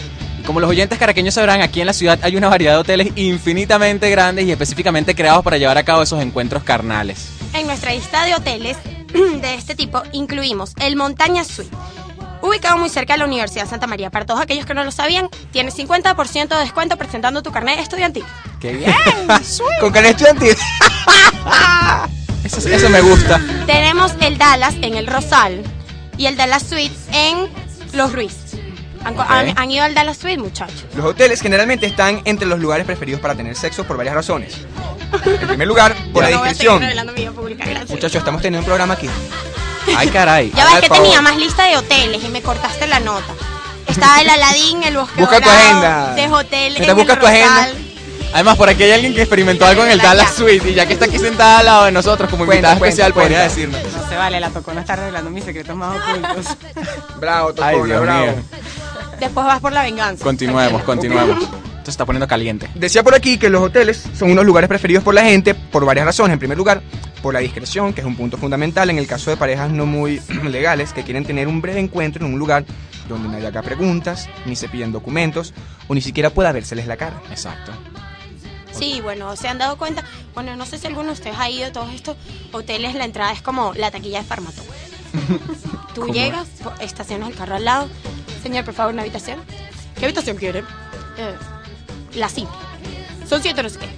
Como 0.44 0.58
los 0.58 0.68
oyentes 0.68 0.98
caraqueños 0.98 1.34
sabrán, 1.34 1.60
aquí 1.60 1.80
en 1.80 1.86
la 1.86 1.92
ciudad 1.92 2.18
hay 2.22 2.36
una 2.36 2.48
variedad 2.48 2.72
de 2.72 2.78
hoteles 2.80 3.12
infinitamente 3.14 4.10
grandes 4.10 4.46
y 4.46 4.50
específicamente 4.50 5.14
creados 5.14 5.44
para 5.44 5.56
llevar 5.56 5.78
a 5.78 5.84
cabo 5.84 6.02
esos 6.02 6.20
encuentros 6.20 6.64
carnales. 6.64 7.28
En 7.54 7.66
nuestra 7.66 7.92
lista 7.92 8.24
de 8.24 8.34
hoteles 8.34 8.76
de 9.40 9.54
este 9.54 9.74
tipo 9.74 10.02
incluimos 10.12 10.72
el 10.80 10.96
Montaña 10.96 11.44
Suite. 11.44 11.74
Ubicado 12.42 12.78
muy 12.78 12.88
cerca 12.88 13.12
de 13.14 13.18
la 13.18 13.26
Universidad 13.26 13.68
Santa 13.68 13.86
María. 13.86 14.08
Para 14.10 14.24
todos 14.24 14.40
aquellos 14.40 14.64
que 14.64 14.72
no 14.72 14.82
lo 14.82 14.90
sabían, 14.90 15.28
tienes 15.52 15.76
50% 15.78 16.48
de 16.48 16.56
descuento 16.56 16.96
presentando 16.96 17.42
tu 17.42 17.52
carnet 17.52 17.78
estudiantil. 17.80 18.24
¡Qué 18.60 18.72
bien! 18.72 18.94
Con 19.80 19.92
carnet 19.92 20.12
estudiantil. 20.12 20.56
eso, 22.44 22.68
eso 22.68 22.88
me 22.88 23.00
gusta. 23.02 23.40
Tenemos 23.66 24.12
el 24.20 24.38
Dallas 24.38 24.74
en 24.80 24.94
el 24.94 25.06
Rosal 25.06 25.62
y 26.16 26.26
el 26.26 26.36
Dallas 26.36 26.62
Suite 26.62 26.94
en 27.12 27.48
Los 27.92 28.12
Ruiz. 28.12 28.34
¿Han, 29.04 29.18
Ok. 29.18 29.26
han- 29.28 29.58
han 29.58 29.70
ido 29.70 29.84
al 29.84 29.94
Dallas 29.94 30.18
Suite, 30.18 30.38
muchachos? 30.38 30.84
Los 30.94 31.04
hoteles 31.06 31.40
generalmente 31.40 31.86
están 31.86 32.20
entre 32.24 32.46
los 32.46 32.58
lugares 32.60 32.84
preferidos 32.86 33.20
para 33.20 33.34
tener 33.34 33.56
sexo 33.56 33.84
por 33.84 33.96
varias 33.96 34.14
razones. 34.14 34.56
En 35.24 35.48
primer 35.48 35.66
lugar, 35.68 35.94
por 36.12 36.22
la 36.24 36.30
No 36.30 36.42
gracias. 36.42 37.90
Muchachos, 37.90 38.16
estamos 38.16 38.40
teniendo 38.42 38.60
un 38.60 38.64
programa 38.66 38.94
aquí. 38.94 39.08
¡Ay, 39.96 40.08
caray! 40.08 40.52
Ya 40.54 40.64
ves 40.66 40.80
que 40.80 40.88
favor. 40.88 41.02
tenía 41.04 41.22
más 41.22 41.36
lista 41.36 41.64
de 41.64 41.76
hoteles 41.76 42.22
y 42.22 42.28
me 42.28 42.42
cortaste 42.42 42.86
la 42.86 43.00
nota. 43.00 43.32
Estaba 43.86 44.20
el 44.20 44.28
Aladín, 44.30 44.82
el 44.84 44.96
Bosque 44.96 45.20
Busca 45.20 45.40
tu 45.40 45.48
Dorado, 45.48 45.60
agenda. 45.66 46.14
de 46.14 46.28
hotel 46.28 46.72
Mientras 46.74 46.84
en 46.84 46.90
el 46.90 46.94
buscas 46.94 47.18
tu 47.20 47.26
agenda. 47.26 47.68
Además, 48.32 48.56
por 48.56 48.68
aquí 48.68 48.84
hay 48.84 48.92
alguien 48.92 49.12
que 49.14 49.22
experimentó 49.22 49.66
algo 49.66 49.84
en 49.84 49.90
el 49.90 49.98
La 49.98 50.04
Dallas. 50.04 50.34
Suite 50.34 50.70
y 50.70 50.74
ya 50.74 50.86
que 50.86 50.92
está 50.92 51.06
aquí 51.06 51.18
sentada 51.18 51.58
al 51.58 51.66
lado 51.66 51.84
de 51.86 51.92
nosotros 51.92 52.30
como 52.30 52.46
Cuenta, 52.46 52.74
invitada 52.74 52.78
cuenta, 52.78 52.88
especial, 52.88 53.12
podría 53.12 53.38
cuenta. 53.38 53.54
decirnos. 53.54 54.02
No 54.02 54.08
se 54.08 54.16
vale, 54.16 54.38
la 54.38 54.50
tocó 54.50 54.72
no 54.72 54.80
está 54.80 54.94
revelando 54.94 55.30
mis 55.30 55.42
secretos 55.44 55.74
más 55.74 55.96
ocultos. 56.00 56.56
Bravo, 57.18 57.48
Ay, 57.60 57.74
Tocona, 57.74 57.86
Dios 57.86 58.00
bravo. 58.02 58.26
mío. 58.26 58.34
Después 59.18 59.46
vas 59.46 59.60
por 59.60 59.72
la 59.72 59.82
venganza. 59.82 60.22
Continuemos, 60.22 60.82
continuemos. 60.84 61.48
Esto 61.80 61.86
se 61.86 61.90
está 61.92 62.04
poniendo 62.04 62.28
caliente. 62.28 62.68
Decía 62.74 63.02
por 63.02 63.14
aquí 63.14 63.38
que 63.38 63.48
los 63.48 63.62
hoteles 63.62 64.04
son 64.14 64.30
unos 64.30 64.44
lugares 64.44 64.68
preferidos 64.68 65.02
por 65.02 65.14
la 65.14 65.24
gente 65.24 65.54
por 65.54 65.84
varias 65.86 66.04
razones. 66.04 66.34
En 66.34 66.38
primer 66.38 66.58
lugar, 66.58 66.82
por 67.22 67.32
la 67.32 67.40
discreción, 67.40 67.92
que 67.94 68.02
es 68.02 68.06
un 68.06 68.16
punto 68.16 68.36
fundamental 68.36 68.90
en 68.90 68.98
el 68.98 69.06
caso 69.06 69.30
de 69.30 69.36
parejas 69.38 69.70
no 69.70 69.86
muy 69.86 70.20
legales 70.50 70.92
que 70.92 71.02
quieren 71.04 71.24
tener 71.24 71.48
un 71.48 71.62
breve 71.62 71.80
encuentro 71.80 72.24
en 72.26 72.34
un 72.34 72.38
lugar 72.38 72.64
donde 73.08 73.28
nadie 73.30 73.46
haga 73.46 73.62
preguntas, 73.62 74.28
ni 74.46 74.56
se 74.56 74.68
piden 74.68 74.92
documentos, 74.92 75.52
o 75.88 75.94
ni 75.94 76.00
siquiera 76.02 76.30
pueda 76.30 76.52
vérseles 76.52 76.86
la 76.86 76.96
cara. 76.96 77.20
Exacto. 77.30 77.72
Sí, 78.72 79.00
bueno, 79.02 79.34
se 79.36 79.48
han 79.48 79.58
dado 79.58 79.76
cuenta. 79.78 80.04
Bueno, 80.34 80.54
no 80.56 80.64
sé 80.66 80.78
si 80.78 80.86
alguno 80.86 81.06
de 81.06 81.12
ustedes 81.14 81.36
ha 81.38 81.50
ido 81.50 81.66
a 81.66 81.72
todos 81.72 81.92
estos 81.92 82.16
hoteles. 82.52 82.94
La 82.94 83.04
entrada 83.06 83.32
es 83.32 83.42
como 83.42 83.72
la 83.74 83.90
taquilla 83.90 84.18
de 84.20 84.24
Farmatodo. 84.24 84.66
Tú 85.94 86.02
¿Cómo 86.02 86.12
llegas, 86.14 86.46
estacionas 86.80 87.30
el 87.30 87.34
carro 87.34 87.56
al 87.56 87.64
lado. 87.64 87.88
Señor, 88.42 88.64
por 88.64 88.74
favor, 88.74 88.92
una 88.92 89.02
habitación. 89.02 89.40
¿Qué 89.98 90.04
habitación 90.04 90.36
quiere? 90.36 90.60
"Eh, 91.18 91.34
la 92.14 92.28
simple. 92.28 92.56
Son 93.28 93.42
siete, 93.42 93.62
no 93.62 93.68
sé 93.68 93.78
qué. 93.78 93.88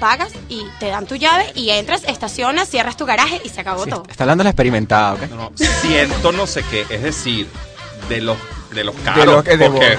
Pagas 0.00 0.30
y 0.48 0.62
te 0.78 0.86
dan 0.88 1.06
tu 1.06 1.16
llave 1.16 1.50
y 1.56 1.70
entras, 1.70 2.02
estacionas, 2.06 2.68
cierras 2.68 2.96
tu 2.96 3.04
garaje 3.04 3.40
y 3.44 3.48
se 3.48 3.60
acabó 3.60 3.84
Sí, 3.84 3.90
todo. 3.90 4.04
está 4.08 4.24
hablando 4.24 4.44
la 4.44 4.50
experimentada, 4.50 5.14
¿ok? 5.14 5.22
No, 5.30 5.36
no, 5.36 5.52
siento 5.56 6.30
no 6.32 6.46
sé 6.46 6.62
qué, 6.70 6.86
es 6.88 7.02
decir, 7.02 7.48
de 8.08 8.20
los 8.20 8.36
de 8.70 8.84
los 8.84 8.94
caros. 8.96 9.24
los 9.24 9.44
que- 9.44 9.56
de 9.56 9.70
porque, 9.70 9.98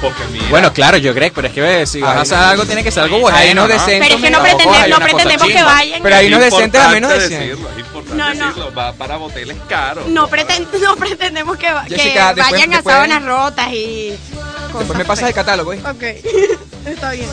porque 0.00 0.22
mira, 0.32 0.44
Bueno, 0.50 0.72
claro, 0.72 0.98
yo 0.98 1.14
creo, 1.14 1.30
pero 1.32 1.46
es 1.46 1.54
que 1.54 1.82
eh, 1.82 1.86
si 1.86 2.00
vas 2.00 2.16
a 2.16 2.20
hacer 2.22 2.36
algo, 2.36 2.66
tiene 2.66 2.82
que 2.82 2.90
ser 2.90 3.04
algo 3.04 3.20
bueno. 3.20 3.38
ahí 3.38 3.54
no 3.54 3.66
decente. 3.68 4.00
Pero 4.00 4.16
es 4.16 4.20
que 4.22 4.30
no, 4.30 4.42
pretende- 4.42 4.76
hay 4.76 4.90
no 4.90 4.98
pretendemos 4.98 5.46
que 5.48 5.62
vayan. 5.62 6.02
Pero 6.02 6.16
ahí 6.16 6.26
es 6.26 6.32
no 6.32 6.38
decente 6.40 6.78
a 6.78 6.88
menos 6.88 7.10
de 7.10 7.16
importante 7.16 7.28
100. 7.28 7.40
decirlo, 7.48 7.70
es 7.70 7.78
importante 7.78 8.16
No, 8.16 8.34
no. 8.34 8.46
decirlo, 8.48 8.74
va 8.74 8.92
para 8.92 9.18
hoteles 9.18 9.56
caros. 9.68 10.08
No, 10.08 10.28
preten- 10.28 10.66
no 10.82 10.96
pretendemos 10.96 11.56
que, 11.56 11.68
que 11.88 11.94
Jessica, 11.96 12.34
después- 12.34 12.50
vayan 12.52 12.70
después- 12.70 12.92
a 12.94 12.98
sábanas 12.98 13.24
rotas 13.24 13.68
y 13.72 14.18
cosas. 14.66 14.78
Después 14.80 14.98
me 14.98 15.04
pasas 15.04 15.28
el 15.28 15.34
catálogo, 15.34 15.72
¿eh? 15.72 15.80
Ok, 15.88 16.02
está 16.92 17.12
bien. 17.12 17.28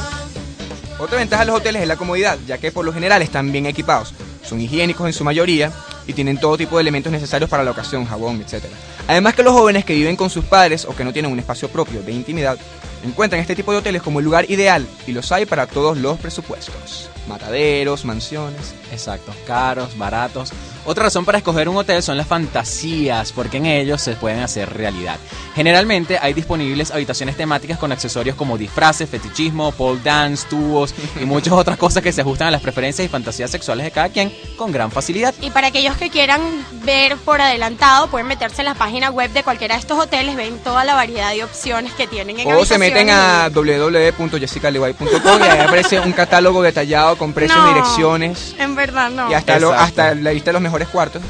Otra 0.98 1.18
ventaja 1.18 1.44
de 1.44 1.48
los 1.48 1.58
hoteles 1.58 1.82
es 1.82 1.88
la 1.88 1.98
comodidad, 1.98 2.38
ya 2.48 2.58
que 2.58 2.72
por 2.72 2.86
lo 2.86 2.94
general 2.94 3.22
están 3.22 3.52
bien 3.52 3.66
equipados. 3.66 4.14
Son 4.44 4.62
higiénicos 4.62 5.06
en 5.08 5.14
su 5.14 5.24
mayoría 5.24 5.72
y 6.08 6.14
tienen 6.14 6.40
todo 6.40 6.58
tipo 6.58 6.78
de 6.78 6.82
elementos 6.82 7.12
necesarios 7.12 7.50
para 7.50 7.64
la 7.64 7.72
ocasión, 7.72 8.06
jabón, 8.06 8.42
etc. 8.42 8.64
Además 9.08 9.34
que 9.34 9.44
los 9.44 9.54
jóvenes 9.54 9.86
que 9.86 9.94
viven 9.94 10.16
con 10.16 10.30
sus 10.30 10.46
padres 10.46 10.86
o 10.86 10.96
que 10.96 11.04
no 11.04 11.12
tienen 11.12 11.32
un 11.32 11.40
espacio 11.40 11.68
propio 11.70 12.02
de 12.02 12.12
intimidad 12.12 12.58
encuentran 13.04 13.42
este 13.42 13.56
tipo 13.56 13.72
de 13.72 13.80
hoteles 13.80 14.02
como 14.02 14.20
el 14.20 14.26
lugar 14.26 14.50
ideal 14.50 14.88
y 15.06 15.12
los 15.12 15.32
hay 15.32 15.46
para 15.46 15.68
todos 15.68 15.98
los 15.98 16.18
presupuestos. 16.18 17.10
Mataderos, 17.28 18.06
mansiones. 18.06 18.74
Exacto, 18.92 19.34
caros, 19.46 19.98
baratos. 19.98 20.52
Otra 20.86 21.06
razón 21.06 21.26
para 21.26 21.40
escoger 21.40 21.68
un 21.68 21.78
hotel 21.78 22.02
son 22.04 22.16
las 22.18 22.28
fantasías, 22.28 23.32
porque 23.32 23.58
en 23.58 23.66
ellos 23.66 24.02
se 24.02 24.14
pueden 24.14 24.40
hacer 24.42 24.72
realidad. 24.72 25.18
Generalmente 25.56 26.18
hay 26.22 26.34
disponibles 26.34 26.92
habitaciones 26.92 27.36
temáticas 27.38 27.78
con 27.80 27.92
accesorios 27.92 28.36
como 28.36 28.58
disfraces, 28.58 29.10
fetichismo, 29.10 29.72
pole 29.72 30.00
dance, 30.04 30.46
tubos 30.50 30.94
y 31.20 31.26
muchas 31.26 31.54
otras 31.54 31.78
cosas 31.78 32.04
que 32.04 32.12
se 32.12 32.22
ajustan 32.22 32.48
a 32.50 32.52
las 32.52 32.62
preferencias 32.62 33.06
y 33.06 33.10
fantasías 33.10 33.50
sexuales 33.50 33.84
de 33.86 33.92
cada 33.92 34.10
quien 34.10 34.32
con 34.58 34.72
gran 34.72 34.92
facilidad. 34.92 35.34
Y 35.42 35.50
para 35.52 35.68
aquellos 35.68 35.96
que 35.98 36.10
quieran 36.10 36.42
ver 36.84 37.16
por 37.18 37.42
adelantado, 37.42 38.08
pueden 38.08 38.28
meterse 38.28 38.62
en 38.62 38.66
la 38.66 38.76
página 38.76 39.10
web 39.10 39.32
de 39.32 39.44
cualquiera 39.44 39.76
de 39.76 39.82
estos 39.82 39.98
hoteles, 39.98 40.36
ven 40.36 40.60
toda 40.60 40.84
la 40.84 40.94
variedad 40.94 41.32
de 41.32 41.44
opciones 41.44 41.94
que 41.94 42.06
tienen 42.08 42.40
en 42.40 42.52
O 42.54 42.64
se 42.66 42.78
meten 42.78 43.10
a 43.10 43.50
www.jessicaliguay.com 43.50 45.40
y 45.40 45.44
ahí 45.44 45.60
aparece 45.60 46.00
un 46.00 46.12
catálogo 46.12 46.62
detallado 46.62 47.18
con 47.18 47.34
precios 47.34 47.58
No. 47.58 47.72
y 47.72 47.74
direcciones. 47.74 48.56
En 48.60 48.76
verdad, 48.76 49.10
no. 49.10 49.32
Y 49.32 49.34
hasta, 49.34 49.60
lo- 49.60 49.74
hasta 49.74 50.14
la 50.16 50.32
lista 50.34 50.50
de 50.50 50.54
los 50.54 50.62
mejores 50.62 50.75
cuartos. 50.84 51.22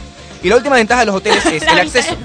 Y 0.43 0.49
la 0.49 0.55
última 0.57 0.75
ventaja 0.75 1.01
de 1.01 1.05
los 1.07 1.15
hoteles 1.15 1.45
es 1.45 1.63
el 1.63 1.79
acceso. 1.79 2.15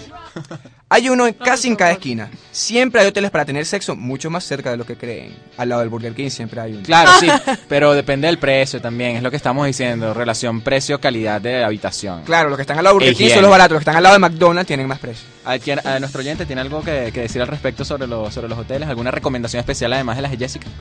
Hay 0.89 1.09
uno 1.09 1.27
en- 1.27 1.35
casi 1.35 1.69
en 1.69 1.77
cada 1.77 1.93
esquina. 1.93 2.31
Siempre 2.53 3.01
hay 3.01 3.07
hoteles 3.09 3.31
para 3.31 3.45
tener 3.45 3.65
sexo 3.65 3.95
mucho 3.95 4.29
más 4.31 4.45
cerca 4.45 4.71
de 4.71 4.77
lo 4.77 4.85
que 4.85 4.97
creen. 4.97 5.37
Al 5.57 5.69
lado 5.69 5.81
del 5.83 5.89
Burger 5.89 6.15
King 6.15 6.31
siempre 6.31 6.61
hay 6.61 6.73
uno. 6.73 6.83
Claro, 6.83 7.11
sí, 7.21 7.29
pero 7.69 7.93
depende 7.95 8.27
del 8.27 8.39
precio 8.39 8.81
también, 8.81 9.17
es 9.17 9.23
lo 9.23 9.31
que 9.31 9.37
estamos 9.37 9.67
diciendo, 9.67 10.13
relación 10.15 10.61
precio-calidad 10.61 11.41
de 11.41 11.63
habitación. 11.65 12.23
Claro, 12.25 12.49
los 12.49 12.57
que 12.59 12.63
están 12.63 12.79
al 12.79 12.85
lado 12.85 12.99
del 12.99 13.09
Burger 13.11 13.17
King 13.29 13.35
son 13.35 13.43
los 13.43 13.51
baratos. 13.51 13.73
Los 13.75 13.79
que 13.81 13.83
están 13.83 13.97
al 13.97 14.03
lado 14.03 14.15
de 14.15 14.19
McDonald's 14.19 14.67
tienen 14.67 14.87
más 14.89 14.99
precio. 14.99 15.29
¿A, 15.45 15.59
quién- 15.59 15.81
a 15.87 15.99
nuestro 16.01 16.21
oyente 16.21 16.45
tiene 16.45 16.61
algo 16.61 16.83
que, 16.83 17.11
que 17.15 17.21
decir 17.23 17.41
al 17.41 17.49
respecto 17.49 17.85
sobre, 17.85 18.07
los 18.07 18.33
sobre 18.35 18.49
los 18.49 18.59
hoteles? 18.59 18.89
¿Alguna 18.89 19.11
recomendación 19.11 19.61
especial 19.61 19.93
además 19.93 20.17
de 20.17 20.23
las 20.23 20.31
de 20.33 20.37
Jessica? 20.39 20.67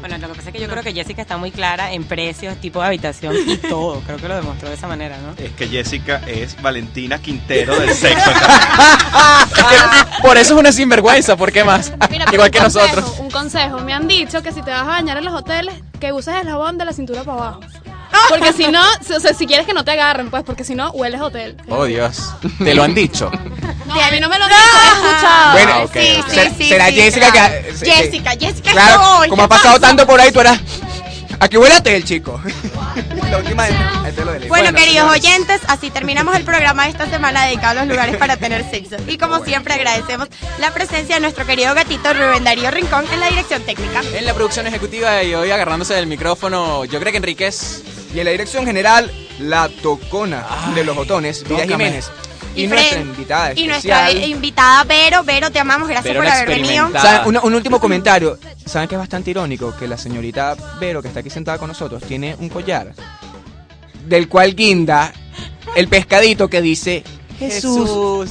Bueno, 0.00 0.18
lo 0.18 0.28
que 0.28 0.34
pasa 0.34 0.48
es 0.48 0.54
que 0.54 0.60
yo 0.60 0.68
creo 0.68 0.82
que 0.82 0.92
Jessica 0.92 1.22
está 1.22 1.36
muy 1.36 1.50
clara 1.50 1.92
en 1.92 2.04
precios, 2.04 2.56
tipo 2.60 2.80
de 2.80 2.86
habitación 2.86 3.34
y 3.46 3.56
todo. 3.68 4.00
Creo 4.00 4.16
que 4.18 4.28
lo 4.28 4.36
demostró 4.36 4.68
de 4.68 4.74
esa 4.74 4.88
manera, 4.88 5.16
¿no? 5.18 5.34
Es 5.42 5.52
que 5.52 5.68
Jessica 5.68 6.20
es 6.26 6.60
Valentina 6.60 7.18
Quintero 7.20 7.78
del 7.78 7.90
sexo. 7.94 8.30
Por 10.22 10.36
eso 10.40 10.54
es 10.54 10.60
una 10.60 10.72
sinvergüenza, 10.72 11.36
¿por 11.36 11.52
qué 11.52 11.64
más? 11.64 11.92
Mira, 12.10 12.26
Igual 12.32 12.50
que 12.50 12.58
consejo, 12.58 12.86
nosotros. 12.86 13.18
Un 13.20 13.30
consejo, 13.30 13.78
me 13.80 13.92
han 13.92 14.08
dicho 14.08 14.42
que 14.42 14.52
si 14.52 14.62
te 14.62 14.70
vas 14.70 14.82
a 14.82 14.84
bañar 14.84 15.16
en 15.18 15.24
los 15.24 15.34
hoteles, 15.34 15.74
que 16.00 16.12
uses 16.12 16.34
el 16.42 16.48
jabón 16.48 16.78
de 16.78 16.84
la 16.84 16.92
cintura 16.92 17.22
para 17.24 17.38
abajo. 17.38 17.60
Porque 18.28 18.52
si 18.52 18.66
no, 18.68 18.82
si- 19.06 19.12
o 19.14 19.20
sea, 19.20 19.32
si 19.34 19.46
quieres 19.46 19.66
que 19.66 19.72
no 19.72 19.84
te 19.84 19.92
agarren, 19.92 20.30
pues, 20.30 20.42
porque 20.42 20.64
si 20.64 20.74
no, 20.74 20.90
hueles 20.90 21.20
a 21.20 21.26
hotel. 21.26 21.56
Oh, 21.68 21.84
Dios. 21.84 22.32
Te 22.58 22.74
lo 22.74 22.82
han 22.82 22.94
dicho. 22.94 23.30
No, 23.86 23.94
a 24.00 24.10
mí 24.10 24.20
no 24.20 24.28
me 24.28 24.38
lo 24.38 24.44
han 24.44 24.50
dicho, 24.50 24.62
he 24.82 25.06
escuchado. 25.08 25.52
Bueno, 25.52 25.72
Ah, 25.74 25.82
ok, 25.84 25.92
sí, 26.58 26.68
será 26.68 26.86
sí, 26.88 26.94
Jessica 26.94 27.30
claro. 27.32 27.54
que- 27.62 27.86
Jessica, 27.92 28.30
Jessica 28.38 28.70
Claro, 28.72 29.00
como 29.28 29.36
¿qué 29.36 29.42
ha 29.42 29.48
pasado 29.48 29.80
tanto 29.80 30.06
por 30.06 30.20
ahí, 30.20 30.32
tú 30.32 30.40
eras. 30.40 30.58
Aquí 31.38 31.56
huele 31.56 31.74
a 31.74 31.78
hotel, 31.78 32.04
chico. 32.04 32.40
la 33.30 33.38
última 33.38 33.62
vez. 33.64 33.74
este 34.08 34.24
lo 34.24 34.32
de 34.32 34.40
ley. 34.40 34.48
Bueno, 34.48 34.72
queridos 34.72 35.10
oyentes, 35.10 35.60
así 35.68 35.90
terminamos 35.90 36.36
el 36.36 36.44
programa 36.44 36.84
de 36.84 36.90
esta 36.90 37.08
semana 37.08 37.44
dedicado 37.46 37.80
a 37.80 37.84
los 37.84 37.88
lugares 37.88 38.16
para 38.16 38.36
tener 38.36 38.68
sexo. 38.70 38.96
Y 39.06 39.18
como 39.18 39.44
siempre 39.44 39.74
agradecemos 39.74 40.28
la 40.58 40.72
presencia 40.72 41.16
de 41.16 41.20
nuestro 41.20 41.46
querido 41.46 41.74
gatito 41.74 42.12
Rubén 42.12 42.44
Darío 42.44 42.70
Rincón 42.70 43.04
en 43.12 43.20
la 43.20 43.28
dirección 43.28 43.62
técnica. 43.62 44.02
En 44.14 44.26
la 44.26 44.34
producción 44.34 44.66
ejecutiva 44.66 45.22
y 45.22 45.34
hoy 45.34 45.50
agarrándose 45.50 45.94
del 45.94 46.06
micrófono, 46.06 46.84
yo 46.84 46.98
creo 47.00 47.12
que 47.12 47.18
Enríquez. 47.18 47.82
Y 48.14 48.18
en 48.18 48.24
la 48.24 48.32
dirección 48.32 48.66
general, 48.66 49.10
la 49.38 49.68
tocona 49.82 50.44
de 50.74 50.84
los 50.84 50.96
botones, 50.96 51.44
Vida 51.44 51.62
tócame. 51.62 51.84
Jiménez. 51.84 52.10
Y, 52.56 52.64
Y 52.64 52.66
nuestra 52.66 52.88
Fred. 52.90 53.00
invitada 53.02 53.52
Y 53.54 53.66
nuestra 53.68 54.08
especial. 54.08 54.30
invitada 54.30 54.82
Vero, 54.82 55.22
Vero, 55.22 55.52
te 55.52 55.60
amamos, 55.60 55.86
gracias 55.88 56.12
Vero 56.12 56.20
por 56.24 56.28
haber 56.32 56.48
venido. 56.48 56.90
Un, 57.26 57.38
un 57.40 57.54
último 57.54 57.78
comentario. 57.78 58.36
¿Saben 58.66 58.88
que 58.88 58.96
es 58.96 58.98
bastante 58.98 59.30
irónico? 59.30 59.72
Que 59.76 59.86
la 59.86 59.96
señorita 59.96 60.56
Vero, 60.80 61.00
que 61.00 61.06
está 61.06 61.20
aquí 61.20 61.30
sentada 61.30 61.58
con 61.58 61.68
nosotros, 61.68 62.02
tiene 62.02 62.34
un 62.40 62.48
collar 62.48 62.92
del 64.06 64.28
cual 64.28 64.54
guinda 64.54 65.12
el 65.76 65.88
pescadito 65.88 66.48
que 66.48 66.62
dice 66.62 67.04
Jesús. 67.38 68.30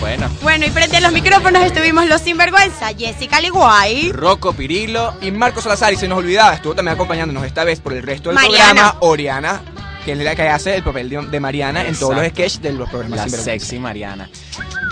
Bueno. 0.00 0.28
Bueno, 0.42 0.66
y 0.66 0.70
frente 0.70 0.96
a 0.96 1.00
los 1.00 1.12
micrófonos 1.12 1.62
estuvimos 1.62 2.08
los 2.08 2.22
sinvergüenza, 2.22 2.88
Jessica 2.96 3.40
Liguay. 3.40 4.10
Rocco 4.12 4.52
Pirilo. 4.54 5.14
Y 5.20 5.30
Marco 5.30 5.60
Salazar, 5.60 5.92
y 5.92 5.96
se 5.96 6.08
nos 6.08 6.16
olvidaba, 6.18 6.54
estuvo 6.54 6.74
también 6.74 6.94
acompañándonos 6.94 7.44
esta 7.44 7.62
vez 7.64 7.80
por 7.80 7.92
el 7.92 8.02
resto 8.02 8.30
del 8.30 8.36
Mariana. 8.36 8.64
programa, 8.66 8.96
Oriana, 9.00 9.60
que 10.04 10.12
es 10.12 10.18
la 10.18 10.34
que 10.34 10.48
hace 10.48 10.74
el 10.74 10.82
papel 10.82 11.10
de, 11.30 11.40
Mariana 11.40 11.86
en 11.86 11.94
todos 11.94 12.16
los 12.16 12.26
sketches 12.28 12.62
de 12.62 12.72
los 12.72 12.88
programas 12.88 13.18
La 13.18 13.24
Sinvergüenza. 13.24 13.52
sexy 13.52 13.78
Mariana. 13.78 14.30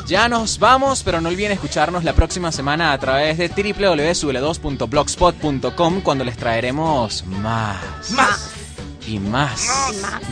Ya 0.06 0.28
nos 0.28 0.58
vamos, 0.58 1.02
pero 1.02 1.22
no 1.22 1.30
olviden 1.30 1.52
escucharnos 1.52 2.04
la 2.04 2.12
próxima 2.12 2.52
semana 2.52 2.92
a 2.92 2.98
través 2.98 3.38
de 3.38 3.48
www.sule2.blogspot.com 3.48 6.00
cuando 6.02 6.24
les 6.24 6.36
traeremos 6.36 7.24
más. 7.26 8.10
Más. 8.10 8.50
Y 9.08 9.18
más, 9.20 9.66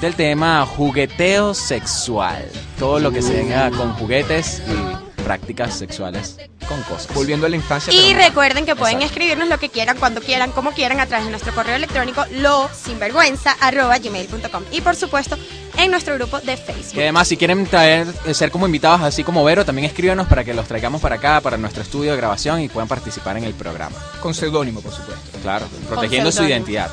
del 0.03 0.15
tema 0.15 0.67
jugueteo 0.67 1.55
sexual. 1.55 2.47
Todo 2.79 2.99
lo 2.99 3.11
que 3.11 3.23
se 3.23 3.33
venga 3.33 3.71
con 3.71 3.95
juguetes 3.95 4.63
y 4.69 5.23
prácticas 5.23 5.75
sexuales 5.79 6.37
con 6.69 6.83
cosas. 6.83 7.09
Volviendo 7.15 7.47
a 7.47 7.49
la 7.49 7.57
infancia. 7.57 7.91
Y 7.93 8.13
pero- 8.13 8.19
recuerden 8.27 8.67
que 8.67 8.77
pueden 8.77 8.97
Exacto. 8.97 9.15
escribirnos 9.15 9.49
lo 9.49 9.59
que 9.59 9.71
quieran, 9.71 9.97
cuando 9.99 10.21
quieran, 10.21 10.53
como 10.53 10.73
quieran, 10.73 11.01
a 11.01 11.07
través 11.07 11.25
de 11.25 11.31
nuestro 11.31 11.55
correo 11.55 11.75
electrónico 11.77 12.25
lo 12.33 12.69
gmail.com 12.87 14.63
y 14.73 14.81
por 14.83 14.95
supuesto 14.97 15.39
en 15.79 15.91
nuestro 15.91 16.15
grupo 16.17 16.39
de 16.41 16.53
Y 16.55 16.57
Facebook. 16.57 17.01
además, 17.01 17.29
si 17.29 17.37
quieren 17.37 17.67
traer, 17.67 18.07
eh, 18.27 18.35
ser 18.35 18.51
como 18.51 18.67
invitados 18.67 19.01
así 19.03 19.25
como 19.25 19.43
Vero, 19.45 19.65
también 19.65 19.87
escríbanos 19.87 20.27
para 20.27 20.45
que 20.45 20.53
los 20.55 20.67
traigamos 20.67 21.01
para 21.01 21.17
acá, 21.17 21.41
para 21.41 21.57
nuestro 21.57 21.83
estudio 21.83 22.11
de 22.11 22.17
grabación 22.19 22.61
y 22.61 22.69
puedan 22.69 22.89
participar 22.89 23.37
en 23.39 23.45
el 23.45 23.55
programa. 23.55 23.97
Con 24.21 24.35
seudónimo, 24.35 24.81
por 24.83 24.93
supuesto. 24.93 25.39
Claro, 25.43 25.67
protegiendo 25.89 26.31
su 26.31 26.45
identidad. 26.45 26.91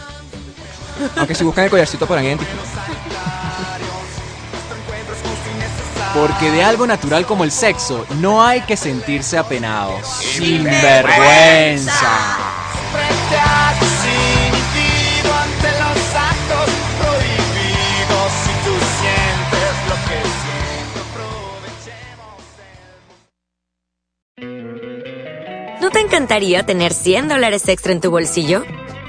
Aunque 1.16 1.36
si 1.36 1.44
buscan 1.44 1.66
el 1.66 1.70
collarcito 1.70 2.06
podrán 2.08 2.26
identificar. 2.26 2.64
Porque 6.14 6.52
de 6.52 6.64
algo 6.64 6.86
natural 6.86 7.26
como 7.26 7.44
el 7.44 7.52
sexo 7.52 8.06
no 8.20 8.44
hay 8.44 8.62
que 8.62 8.78
sentirse 8.78 9.38
apenados. 9.38 10.08
Sin 10.08 10.64
vergüenza. 10.64 12.38
Frente 12.92 13.36
a 13.36 13.74
tu 13.80 13.86
sentido 13.86 15.34
ante 15.34 15.72
los 15.72 15.98
actos 16.16 16.70
prohibidos. 17.00 18.32
Si 18.44 18.54
tú 18.64 18.74
sientes 19.02 19.74
lo 19.90 19.96
que 20.06 20.20
siento, 20.44 20.98
aprovechemos. 24.44 25.82
¿No 25.82 25.90
te 25.90 26.00
encantaría 26.00 26.64
tener 26.64 26.94
100 26.94 27.28
dólares 27.30 27.68
extra 27.68 27.92
en 27.92 28.02
tu 28.02 28.12
bolsillo? 28.12 28.64